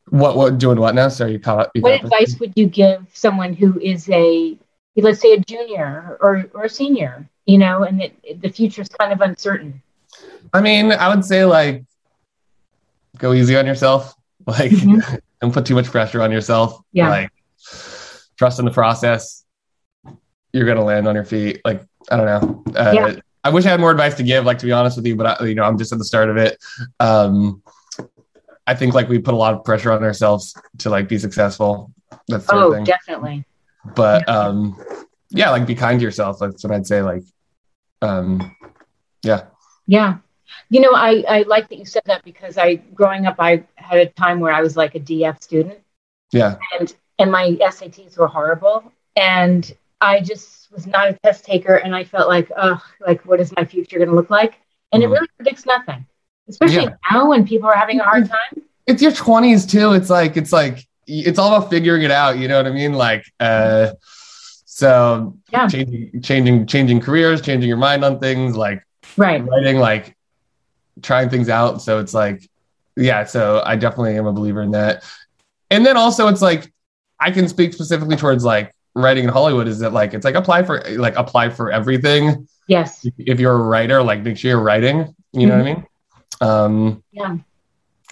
What 0.09 0.37
what 0.37 0.59
doing 0.59 0.81
what 0.81 0.95
now? 0.95 1.09
Sorry 1.09 1.33
you 1.33 1.39
call 1.39 1.61
it 1.61 1.71
what 1.81 2.03
advice 2.03 2.39
would 2.41 2.55
you 2.57 2.67
give 2.67 3.07
someone 3.13 3.53
who 3.53 3.79
is 3.79 4.09
a 4.09 4.57
let's 4.97 5.21
say 5.21 5.35
a 5.35 5.41
junior 5.41 6.17
or 6.21 6.49
or 6.55 6.65
a 6.65 6.69
senior 6.69 7.29
you 7.45 7.59
know 7.59 7.85
and 7.85 8.03
it, 8.03 8.41
the 8.41 8.49
future 8.49 8.83
is 8.83 8.89
kind 8.89 9.13
of 9.13 9.21
uncertain? 9.21 9.83
I 10.55 10.63
mean, 10.63 10.93
I 10.93 11.15
would 11.15 11.25
say 11.25 11.45
like 11.45 11.85
go 13.19 13.33
easy 13.33 13.57
on 13.57 13.67
yourself. 13.67 14.15
Like, 14.47 14.71
mm-hmm. 14.71 15.17
don't 15.43 15.53
put 15.53 15.67
too 15.67 15.75
much 15.75 15.91
pressure 15.91 16.23
on 16.23 16.33
yourself. 16.33 16.81
Yeah. 16.93 17.11
Like 17.11 17.31
trust 18.39 18.59
in 18.59 18.65
the 18.65 18.71
process. 18.71 19.45
You're 20.55 20.65
gonna 20.65 20.85
land 20.85 21.07
on 21.07 21.15
your 21.15 21.25
feet. 21.25 21.61
Like 21.67 21.85
I 22.11 22.17
don't 22.17 22.27
know. 22.27 22.65
Uh, 22.75 22.93
Yeah. 22.95 23.17
I 23.45 23.51
wish 23.51 23.67
I 23.67 23.71
had 23.71 23.81
more 23.81 23.91
advice 23.91 24.15
to 24.15 24.23
give. 24.23 24.47
Like 24.47 24.59
to 24.59 24.67
be 24.67 24.73
honest 24.73 24.97
with 24.97 25.07
you, 25.07 25.17
but 25.17 25.41
I, 25.41 25.45
you 25.45 25.55
know 25.55 25.65
I'm 25.65 25.77
just 25.77 25.93
at 25.93 25.99
the 25.99 26.05
start 26.05 26.31
of 26.31 26.39
it. 26.39 26.57
Um, 26.99 27.63
I 28.67 28.75
think 28.75 28.95
like 28.95 29.09
we 29.09 29.19
put 29.19 29.35
a 29.35 29.37
lot 29.37 29.55
of 29.55 29.65
pressure 29.65 29.93
on 29.93 30.03
ourselves 30.03 30.55
to 30.79 30.91
like 30.91 31.09
be 31.09 31.19
successful. 31.19 31.93
That 32.29 32.43
sort 32.45 32.81
Oh, 32.81 32.85
definitely. 32.85 33.45
But 33.95 34.29
um, 34.29 34.83
yeah, 35.31 35.51
like 35.51 35.67
be 35.67 35.75
kind 35.75 35.99
to 35.99 36.05
yourself. 36.05 36.39
That's 36.39 36.63
what 36.65 36.73
I'd 36.73 36.87
say. 36.87 37.03
Like, 37.03 37.23
um, 38.03 38.55
yeah, 39.23 39.45
Yeah. 39.87 40.19
You 40.71 40.81
know, 40.81 40.93
I, 40.95 41.25
I 41.29 41.43
like 41.43 41.69
that 41.69 41.79
you 41.79 41.85
said 41.85 42.03
that 42.07 42.25
because 42.25 42.59
I, 42.59 42.77
growing 42.77 43.27
up, 43.27 43.37
I 43.39 43.65
had 43.77 43.99
a 44.01 44.07
time 44.07 44.41
where 44.41 44.53
I 44.53 44.61
was 44.61 44.77
like 44.77 44.95
a 44.95 45.01
DF 45.01 45.43
student 45.43 45.79
yeah, 46.33 46.57
and, 46.79 46.95
and 47.19 47.33
my 47.33 47.57
SATs 47.61 48.19
were 48.19 48.27
horrible. 48.27 48.93
And 49.17 49.71
I 50.01 50.21
just 50.21 50.71
was 50.71 50.87
not 50.87 51.09
a 51.09 51.13
test 51.25 51.45
taker. 51.45 51.77
And 51.77 51.95
I 51.95 52.05
felt 52.05 52.29
like, 52.29 52.51
oh, 52.57 52.81
like, 53.01 53.25
what 53.27 53.41
is 53.41 53.55
my 53.57 53.65
future 53.65 53.97
going 53.99 54.11
to 54.11 54.15
look 54.15 54.31
like? 54.31 54.55
And 54.93 55.03
Mhm. 55.03 55.07
it 55.07 55.09
really 55.11 55.29
predicts 55.37 55.67
nothing, 55.67 56.07
especially 56.49 56.85
Yeah. 56.85 56.95
now 57.11 57.29
when 57.29 57.47
people 57.47 57.69
are 57.69 57.77
having 57.77 58.01
a 58.01 58.05
hard 58.05 58.29
time. 58.29 58.63
it's 58.87 59.03
your 59.03 59.13
20s 59.13 59.67
too. 59.67 59.93
It's 59.93 60.09
like 60.11 60.37
it's 60.37 60.53
like 60.53 60.87
it's 61.07 61.39
all 61.39 61.55
about 61.55 61.71
figuring 61.71 62.03
it 62.03 62.11
out. 62.11 62.39
You 62.39 62.49
know 62.49 62.57
what 62.57 62.67
I 62.67 62.71
mean? 62.71 62.93
Like, 62.95 63.25
uh, 63.41 63.91
so 64.03 65.37
Yeah. 65.51 65.67
changing, 65.67 66.23
changing, 66.23 66.67
changing 66.67 67.01
careers, 67.01 67.41
changing 67.41 67.69
your 67.69 67.79
mind 67.79 68.05
on 68.05 68.19
things, 68.19 68.57
like 68.57 68.83
Right. 69.17 69.43
writing, 69.45 69.79
like 69.79 70.15
trying 71.03 71.29
things 71.29 71.49
out. 71.49 71.83
So 71.83 71.99
it's 72.01 72.15
like, 72.15 72.49
yeah. 72.97 73.25
So 73.25 73.63
I 73.65 73.77
definitely 73.77 74.17
am 74.17 74.27
a 74.27 74.33
believer 74.33 74.63
in 74.63 74.73
that. 74.73 75.05
And 75.71 75.85
then 75.85 75.97
also, 75.97 76.29
it's 76.29 76.43
like 76.43 76.73
I 77.21 77.31
can 77.31 77.49
speak 77.49 77.73
specifically 77.73 78.17
towards 78.17 78.45
like 78.45 78.75
writing 78.95 79.25
in 79.25 79.31
Hollywood. 79.31 79.69
Is 79.69 79.79
that 79.81 79.93
like 79.93 80.15
it's 80.15 80.25
like 80.25 80.35
apply 80.35 80.63
for 80.63 80.81
like 80.97 81.17
apply 81.17 81.51
for 81.51 81.71
everything. 81.71 82.49
Yes. 82.67 83.07
If 83.19 83.41
you're 83.41 83.55
a 83.55 83.63
writer, 83.63 84.03
like 84.03 84.23
make 84.23 84.37
sure 84.37 84.51
you're 84.51 84.61
writing. 84.61 85.15
You 85.33 85.47
know 85.47 85.57
what 85.59 85.67
I 85.67 85.75
mean? 85.75 85.87
Um, 86.41 87.03
Yeah. 87.13 87.37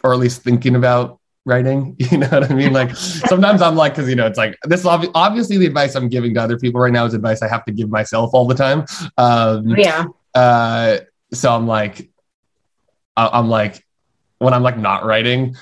or 0.05 0.13
at 0.13 0.19
least 0.19 0.43
thinking 0.43 0.77
about 0.77 1.19
writing. 1.45 1.97
You 2.11 2.19
know 2.19 2.29
what 2.29 2.51
I 2.51 2.55
mean? 2.55 2.73
Like 2.73 2.95
sometimes 2.97 3.63
I'm 3.63 3.77
like, 3.77 3.95
because 3.95 4.09
you 4.09 4.17
know, 4.17 4.27
it's 4.27 4.39
like 4.39 4.57
this. 4.65 4.81
is 4.81 4.87
obvi- 4.87 5.11
Obviously, 5.15 5.57
the 5.59 5.67
advice 5.67 5.95
I'm 5.95 6.09
giving 6.09 6.35
to 6.35 6.43
other 6.43 6.59
people 6.59 6.81
right 6.81 6.93
now 6.93 7.05
is 7.07 7.15
advice 7.15 7.43
I 7.43 7.49
have 7.49 7.65
to 7.67 7.73
give 7.73 7.89
myself 7.91 8.31
all 8.35 8.47
the 8.47 8.55
time. 8.55 8.85
Um, 9.19 9.69
Yeah. 9.77 10.05
uh, 10.35 10.99
so 11.33 11.53
I'm 11.55 11.67
like, 11.67 12.11
I- 13.17 13.31
I'm 13.33 13.49
like, 13.49 13.85
when 14.39 14.53
I'm 14.55 14.63
like 14.63 14.79
not 14.79 15.05
writing, 15.05 15.57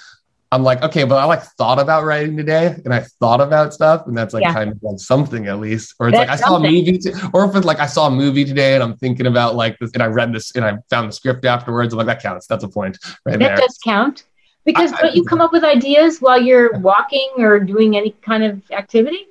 I'm 0.52 0.62
like, 0.62 0.82
okay, 0.82 1.02
but 1.04 1.16
I 1.16 1.24
like 1.24 1.42
thought 1.42 1.78
about 1.80 2.04
writing 2.04 2.36
today, 2.36 2.76
and 2.84 2.94
I 2.94 3.00
thought 3.20 3.40
about 3.40 3.74
stuff, 3.74 4.06
and 4.06 4.16
that's 4.16 4.32
like 4.34 4.42
Yeah. 4.42 4.52
kind 4.52 4.70
of 4.70 4.78
like 4.82 4.98
something 4.98 5.46
at 5.48 5.58
least. 5.58 5.94
Or 5.98 6.08
it's 6.08 6.16
like 6.16 6.28
I 6.28 6.32
That's 6.32 6.42
saw 6.42 6.54
something. 6.54 6.70
a 6.70 6.78
movie, 6.78 6.98
t- 6.98 7.12
or 7.32 7.44
if 7.44 7.56
it's 7.56 7.66
like 7.66 7.80
I 7.80 7.86
saw 7.86 8.06
a 8.06 8.10
movie 8.10 8.44
today, 8.44 8.74
and 8.74 8.82
I'm 8.82 8.96
thinking 8.96 9.26
about 9.26 9.56
like 9.56 9.78
this, 9.80 9.90
and 9.94 10.02
I 10.02 10.06
read 10.06 10.32
this, 10.32 10.54
and 10.54 10.64
I 10.64 10.76
found 10.90 11.08
the 11.08 11.12
script 11.12 11.44
afterwards. 11.44 11.92
I'm 11.92 11.98
like, 11.98 12.06
that 12.06 12.22
counts. 12.22 12.46
That's 12.46 12.62
a 12.62 12.68
point 12.68 12.98
right 13.26 13.38
That 13.38 13.38
there. 13.38 13.56
does 13.56 13.78
count. 13.84 14.24
Because 14.64 14.92
I- 14.92 15.00
don't 15.02 15.16
you 15.16 15.24
come 15.24 15.40
up 15.40 15.52
with 15.52 15.64
ideas 15.64 16.20
while 16.20 16.40
you're 16.40 16.78
walking 16.78 17.28
or 17.38 17.58
doing 17.60 17.96
any 17.96 18.10
kind 18.22 18.44
of 18.44 18.62
activity? 18.70 19.26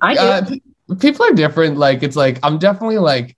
I 0.00 0.14
do. 0.14 0.20
Uh, 0.20 0.94
people 1.00 1.26
are 1.26 1.32
different. 1.32 1.76
Like 1.76 2.02
it's 2.04 2.16
like 2.16 2.38
I'm 2.44 2.56
definitely 2.58 2.98
like 2.98 3.36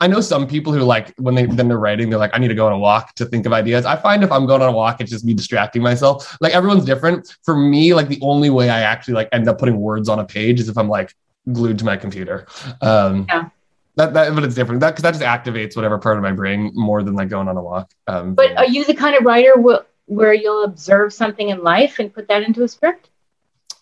I 0.00 0.06
know 0.06 0.20
some 0.20 0.46
people 0.46 0.72
who 0.72 0.80
like 0.80 1.14
when 1.16 1.34
they 1.34 1.46
then 1.46 1.68
they're 1.68 1.78
writing, 1.78 2.10
they're 2.10 2.18
like, 2.18 2.32
I 2.34 2.38
need 2.38 2.48
to 2.48 2.54
go 2.54 2.66
on 2.66 2.72
a 2.72 2.78
walk 2.78 3.14
to 3.14 3.24
think 3.24 3.46
of 3.46 3.52
ideas. 3.52 3.84
I 3.84 3.96
find 3.96 4.22
if 4.22 4.30
I'm 4.32 4.46
going 4.46 4.62
on 4.62 4.68
a 4.68 4.72
walk, 4.72 5.00
it's 5.00 5.10
just 5.10 5.24
me 5.24 5.34
distracting 5.34 5.82
myself. 5.82 6.36
Like 6.40 6.52
everyone's 6.52 6.84
different. 6.84 7.36
For 7.44 7.56
me, 7.56 7.94
like 7.94 8.08
the 8.08 8.18
only 8.22 8.50
way 8.50 8.68
I 8.70 8.80
actually 8.80 9.14
like 9.14 9.28
end 9.32 9.48
up 9.48 9.58
putting 9.58 9.78
words 9.78 10.08
on 10.08 10.18
a 10.18 10.24
page 10.24 10.60
is 10.60 10.68
if 10.68 10.76
I'm 10.76 10.88
like 10.88 11.14
glued 11.52 11.78
to 11.78 11.84
my 11.84 11.96
computer. 11.96 12.46
Um 12.82 13.26
Yeah. 13.28 13.48
that, 13.96 14.12
that 14.14 14.34
but 14.34 14.44
it's 14.44 14.54
different. 14.54 14.80
That 14.80 14.90
because 14.90 15.02
that 15.02 15.12
just 15.12 15.24
activates 15.24 15.76
whatever 15.76 15.98
part 15.98 16.16
of 16.16 16.22
my 16.22 16.32
brain 16.32 16.72
more 16.74 17.02
than 17.02 17.14
like 17.14 17.28
going 17.28 17.48
on 17.48 17.56
a 17.56 17.62
walk. 17.62 17.90
Um 18.06 18.34
But 18.34 18.56
are 18.56 18.66
you 18.66 18.84
the 18.84 18.94
kind 18.94 19.16
of 19.16 19.24
writer 19.24 19.54
wh- 19.60 19.84
where 20.10 20.34
you'll 20.34 20.64
observe 20.64 21.12
something 21.12 21.48
in 21.48 21.62
life 21.62 21.98
and 21.98 22.12
put 22.12 22.28
that 22.28 22.42
into 22.42 22.62
a 22.62 22.68
script? 22.68 23.10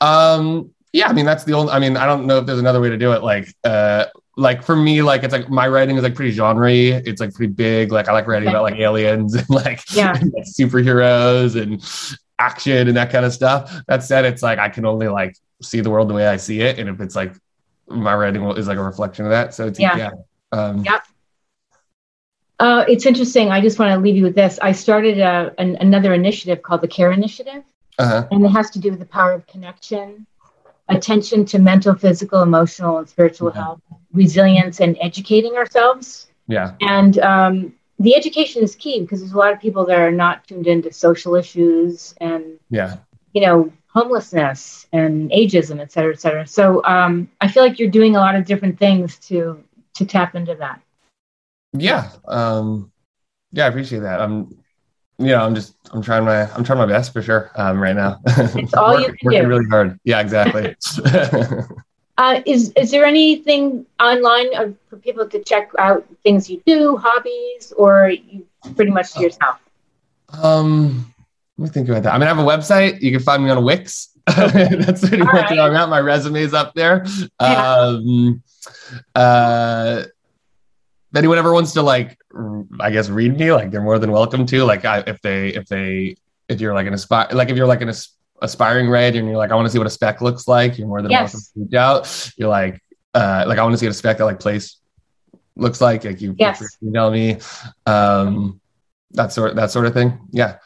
Um, 0.00 0.70
yeah, 0.92 1.08
I 1.08 1.12
mean 1.12 1.24
that's 1.24 1.44
the 1.44 1.54
only. 1.54 1.72
I 1.72 1.78
mean, 1.78 1.96
I 1.96 2.06
don't 2.06 2.26
know 2.26 2.38
if 2.38 2.46
there's 2.46 2.58
another 2.58 2.80
way 2.80 2.90
to 2.90 2.96
do 2.96 3.12
it. 3.12 3.22
Like, 3.22 3.48
uh, 3.64 4.06
like 4.36 4.62
for 4.62 4.76
me, 4.76 5.02
like 5.02 5.22
it's 5.22 5.32
like 5.32 5.48
my 5.48 5.68
writing 5.68 5.96
is 5.96 6.02
like 6.02 6.14
pretty 6.14 6.32
genre 6.32 6.72
It's 6.72 7.20
like 7.20 7.34
pretty 7.34 7.52
big. 7.52 7.92
Like 7.92 8.08
I 8.08 8.12
like 8.12 8.26
writing 8.26 8.48
about 8.48 8.62
like 8.62 8.76
aliens 8.76 9.34
and 9.34 9.48
like, 9.48 9.80
Yeah. 9.94 10.12
like, 10.12 10.44
superheroes 10.44 11.60
and 11.60 11.82
action 12.38 12.88
and 12.88 12.96
that 12.96 13.10
kind 13.10 13.24
of 13.24 13.32
stuff. 13.32 13.72
That 13.86 14.02
said, 14.02 14.24
it's 14.24 14.42
like 14.42 14.58
I 14.58 14.68
can 14.68 14.84
only 14.86 15.08
like 15.08 15.36
see 15.62 15.80
the 15.80 15.90
world 15.90 16.08
the 16.08 16.14
way 16.14 16.26
I 16.26 16.36
see 16.36 16.60
it, 16.60 16.78
and 16.78 16.88
if 16.88 17.00
it's 17.00 17.14
like 17.14 17.34
my 17.88 18.14
writing 18.14 18.42
is 18.52 18.66
like 18.66 18.78
a 18.78 18.82
reflection 18.82 19.24
of 19.24 19.30
that. 19.30 19.54
So 19.54 19.66
it's 19.66 19.78
Yeah. 19.78 19.96
yeah. 19.96 20.10
Um, 20.52 20.84
Yeah. 20.84 21.00
Uh, 22.60 22.84
it's 22.88 23.04
interesting. 23.04 23.50
I 23.50 23.60
just 23.60 23.78
want 23.78 23.92
to 23.92 23.98
leave 23.98 24.16
you 24.16 24.22
with 24.22 24.36
this. 24.36 24.58
I 24.62 24.72
started 24.72 25.18
a, 25.18 25.52
an, 25.58 25.76
another 25.80 26.14
initiative 26.14 26.62
called 26.62 26.82
the 26.82 26.88
CARE 26.88 27.10
Initiative, 27.10 27.64
uh-huh. 27.98 28.28
and 28.30 28.44
it 28.44 28.48
has 28.50 28.70
to 28.70 28.78
do 28.78 28.90
with 28.90 29.00
the 29.00 29.06
power 29.06 29.32
of 29.32 29.46
connection, 29.46 30.26
attention 30.88 31.44
to 31.46 31.58
mental, 31.58 31.94
physical, 31.94 32.42
emotional, 32.42 32.98
and 32.98 33.08
spiritual 33.08 33.50
health, 33.50 33.80
resilience, 34.12 34.80
and 34.80 34.96
educating 35.00 35.54
ourselves. 35.56 36.28
Yeah. 36.46 36.74
And 36.80 37.18
um, 37.18 37.74
the 37.98 38.14
education 38.16 38.62
is 38.62 38.74
key 38.76 39.00
because 39.00 39.20
there's 39.20 39.32
a 39.32 39.38
lot 39.38 39.52
of 39.52 39.60
people 39.60 39.86
that 39.86 39.98
are 39.98 40.12
not 40.12 40.46
tuned 40.46 40.66
into 40.66 40.92
social 40.92 41.34
issues 41.36 42.14
and 42.20 42.58
Yeah. 42.70 42.96
you 43.32 43.40
know 43.40 43.72
homelessness 43.88 44.86
and 44.92 45.30
ageism, 45.30 45.80
et 45.80 45.92
cetera, 45.92 46.12
et 46.12 46.20
cetera. 46.20 46.46
So 46.46 46.84
um, 46.84 47.30
I 47.40 47.46
feel 47.48 47.62
like 47.62 47.78
you're 47.78 47.88
doing 47.90 48.16
a 48.16 48.18
lot 48.18 48.34
of 48.34 48.44
different 48.44 48.78
things 48.78 49.18
to 49.28 49.62
to 49.94 50.04
tap 50.04 50.34
into 50.34 50.54
that. 50.56 50.80
Yeah. 51.72 52.10
Um, 52.26 52.90
yeah, 53.52 53.66
I 53.66 53.68
appreciate 53.68 54.00
that. 54.00 54.20
I'm, 54.20 54.63
you 55.18 55.26
know, 55.26 55.44
I'm 55.44 55.54
just, 55.54 55.76
I'm 55.92 56.02
trying 56.02 56.24
my, 56.24 56.50
I'm 56.52 56.64
trying 56.64 56.78
my 56.78 56.86
best 56.86 57.12
for 57.12 57.22
sure. 57.22 57.50
Um, 57.56 57.80
right 57.80 57.94
now. 57.96 58.20
It's 58.26 58.74
all 58.74 58.98
you 59.00 59.06
working, 59.06 59.16
can 59.16 59.26
working 59.26 59.42
do. 59.42 59.48
really 59.48 59.66
hard. 59.66 60.00
Yeah, 60.04 60.20
exactly. 60.20 60.74
Uh, 62.16 62.40
is 62.46 62.70
is 62.76 62.92
there 62.92 63.04
anything 63.04 63.84
online 63.98 64.46
for 64.88 64.96
people 64.98 65.28
to 65.28 65.42
check 65.42 65.72
out 65.80 66.06
things 66.22 66.48
you 66.48 66.62
do, 66.64 66.96
hobbies, 66.96 67.72
or 67.76 68.10
you 68.10 68.46
pretty 68.76 68.92
much 68.92 69.12
to 69.12 69.20
yourself? 69.20 69.58
um, 70.42 71.12
let 71.58 71.64
me 71.64 71.70
think 71.70 71.88
about 71.88 72.04
that. 72.04 72.14
I 72.14 72.18
mean, 72.18 72.28
I 72.28 72.34
have 72.34 72.38
a 72.38 72.42
website. 72.42 73.00
You 73.02 73.10
can 73.10 73.20
find 73.20 73.42
me 73.42 73.50
on 73.50 73.64
Wix. 73.64 74.10
That's 74.26 75.00
pretty 75.00 75.22
All 75.22 75.26
much 75.26 75.50
right. 75.50 75.50
where 75.50 75.62
I'm 75.62 75.74
at. 75.76 75.88
My 75.88 75.98
resume's 75.98 76.54
up 76.54 76.74
there. 76.74 77.04
Yeah. 77.40 77.76
Um, 77.78 78.42
uh, 79.14 80.04
anyone 81.16 81.38
ever 81.38 81.52
wants 81.52 81.72
to 81.72 81.82
like, 81.82 82.18
I 82.80 82.90
guess 82.90 83.08
read 83.08 83.38
me, 83.38 83.52
like 83.52 83.70
they're 83.70 83.82
more 83.82 83.98
than 83.98 84.10
welcome 84.12 84.46
to. 84.46 84.64
Like, 84.64 84.84
I, 84.84 84.98
if 85.06 85.20
they, 85.22 85.48
if 85.48 85.66
they, 85.66 86.16
if 86.48 86.60
you're 86.60 86.74
like 86.74 86.86
an 86.86 86.94
aspire, 86.94 87.28
like 87.32 87.48
if 87.50 87.56
you're 87.56 87.66
like 87.66 87.80
an 87.82 87.88
as- 87.88 88.08
aspiring 88.42 88.88
writer 88.88 89.18
and 89.18 89.28
you're 89.28 89.36
like, 89.36 89.50
I 89.50 89.54
want 89.54 89.66
to 89.66 89.70
see 89.70 89.78
what 89.78 89.86
a 89.86 89.90
spec 89.90 90.20
looks 90.20 90.46
like, 90.48 90.78
you're 90.78 90.88
more 90.88 91.02
than 91.02 91.10
Yes. 91.10 91.32
welcome 91.34 91.40
to 91.54 91.60
reach 91.66 91.74
out. 91.74 92.32
You're 92.36 92.48
like, 92.48 92.82
uh, 93.14 93.44
like 93.46 93.58
I 93.58 93.62
want 93.62 93.74
to 93.74 93.78
see 93.78 93.86
what 93.86 93.92
a 93.92 93.98
spec 93.98 94.18
that 94.18 94.24
like 94.24 94.40
place 94.40 94.76
looks 95.56 95.80
like. 95.80 96.04
Like 96.04 96.20
you, 96.20 96.34
Yes. 96.38 96.60
you 96.80 96.88
email 96.88 97.10
me, 97.10 97.38
um, 97.86 98.60
that 99.12 99.32
sort, 99.32 99.54
that 99.56 99.70
sort 99.70 99.86
of 99.86 99.94
thing. 99.94 100.18
Yeah. 100.32 100.56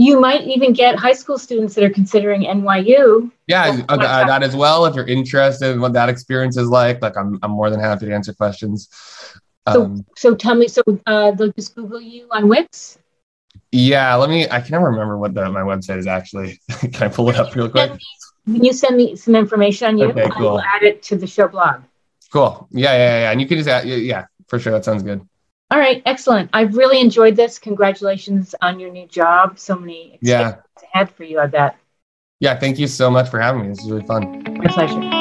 You 0.00 0.20
might 0.20 0.42
even 0.42 0.72
get 0.72 0.96
high 0.96 1.12
school 1.12 1.38
students 1.38 1.74
that 1.74 1.82
are 1.82 1.90
considering 1.90 2.42
NYU. 2.42 3.32
Yeah, 3.48 3.82
uh, 3.88 3.94
uh, 3.96 4.26
that 4.26 4.44
as 4.44 4.54
well. 4.54 4.86
If 4.86 4.94
you're 4.94 5.06
interested 5.08 5.72
in 5.72 5.80
what 5.80 5.92
that 5.94 6.08
experience 6.08 6.56
is 6.56 6.68
like, 6.68 7.02
like 7.02 7.16
I'm, 7.16 7.38
I'm 7.42 7.50
more 7.50 7.68
than 7.68 7.80
happy 7.80 8.06
to 8.06 8.14
answer 8.14 8.32
questions. 8.32 8.88
So, 9.72 9.84
Um, 9.84 10.04
so 10.16 10.34
tell 10.34 10.54
me, 10.54 10.68
so 10.68 10.82
uh, 11.06 11.30
they'll 11.32 11.52
just 11.52 11.74
Google 11.74 12.00
you 12.00 12.28
on 12.30 12.48
Wix. 12.48 12.98
yeah, 13.72 14.14
let 14.14 14.30
me. 14.30 14.48
I 14.48 14.60
can 14.60 14.72
never 14.72 14.86
remember 14.86 15.18
what 15.18 15.34
the, 15.34 15.50
my 15.50 15.60
website 15.60 15.98
is 15.98 16.06
actually. 16.06 16.60
can 16.92 17.02
I 17.02 17.08
pull 17.08 17.28
it 17.30 17.36
up 17.36 17.54
real 17.54 17.68
quick? 17.68 17.92
Can 18.46 18.64
you 18.64 18.72
send 18.72 18.96
me 18.96 19.14
some 19.16 19.34
information 19.34 19.88
on 19.88 19.98
you? 19.98 20.06
Okay, 20.08 20.22
I 20.22 20.26
will 20.26 20.32
cool. 20.32 20.60
add 20.60 20.82
it 20.82 21.02
to 21.04 21.16
the 21.16 21.26
show 21.26 21.48
blog. 21.48 21.82
Cool. 22.32 22.66
Yeah, 22.70 22.92
yeah, 22.92 23.20
yeah. 23.22 23.30
And 23.32 23.40
you 23.40 23.46
can 23.46 23.58
just, 23.58 23.68
add, 23.68 23.86
yeah, 23.86 23.96
yeah, 23.96 24.24
for 24.48 24.58
sure. 24.58 24.72
That 24.72 24.84
sounds 24.84 25.02
good. 25.02 25.20
All 25.70 25.78
right, 25.78 26.02
excellent. 26.06 26.48
I've 26.54 26.74
really 26.76 26.98
enjoyed 27.00 27.36
this. 27.36 27.58
Congratulations 27.58 28.54
on 28.62 28.80
your 28.80 28.90
new 28.90 29.06
job. 29.06 29.58
So 29.58 29.76
many 29.76 30.18
Yeah, 30.22 30.40
exciting 30.40 30.62
things 30.76 30.88
ahead 30.94 31.10
for 31.10 31.24
you, 31.24 31.40
I 31.40 31.46
bet. 31.46 31.76
yeah. 32.40 32.58
Thank 32.58 32.78
you 32.78 32.86
so 32.86 33.10
much 33.10 33.28
for 33.28 33.38
having 33.38 33.62
me. 33.62 33.68
This 33.68 33.80
is 33.84 33.90
really 33.90 34.06
fun. 34.06 34.42
My 34.56 34.68
pleasure. 34.68 35.17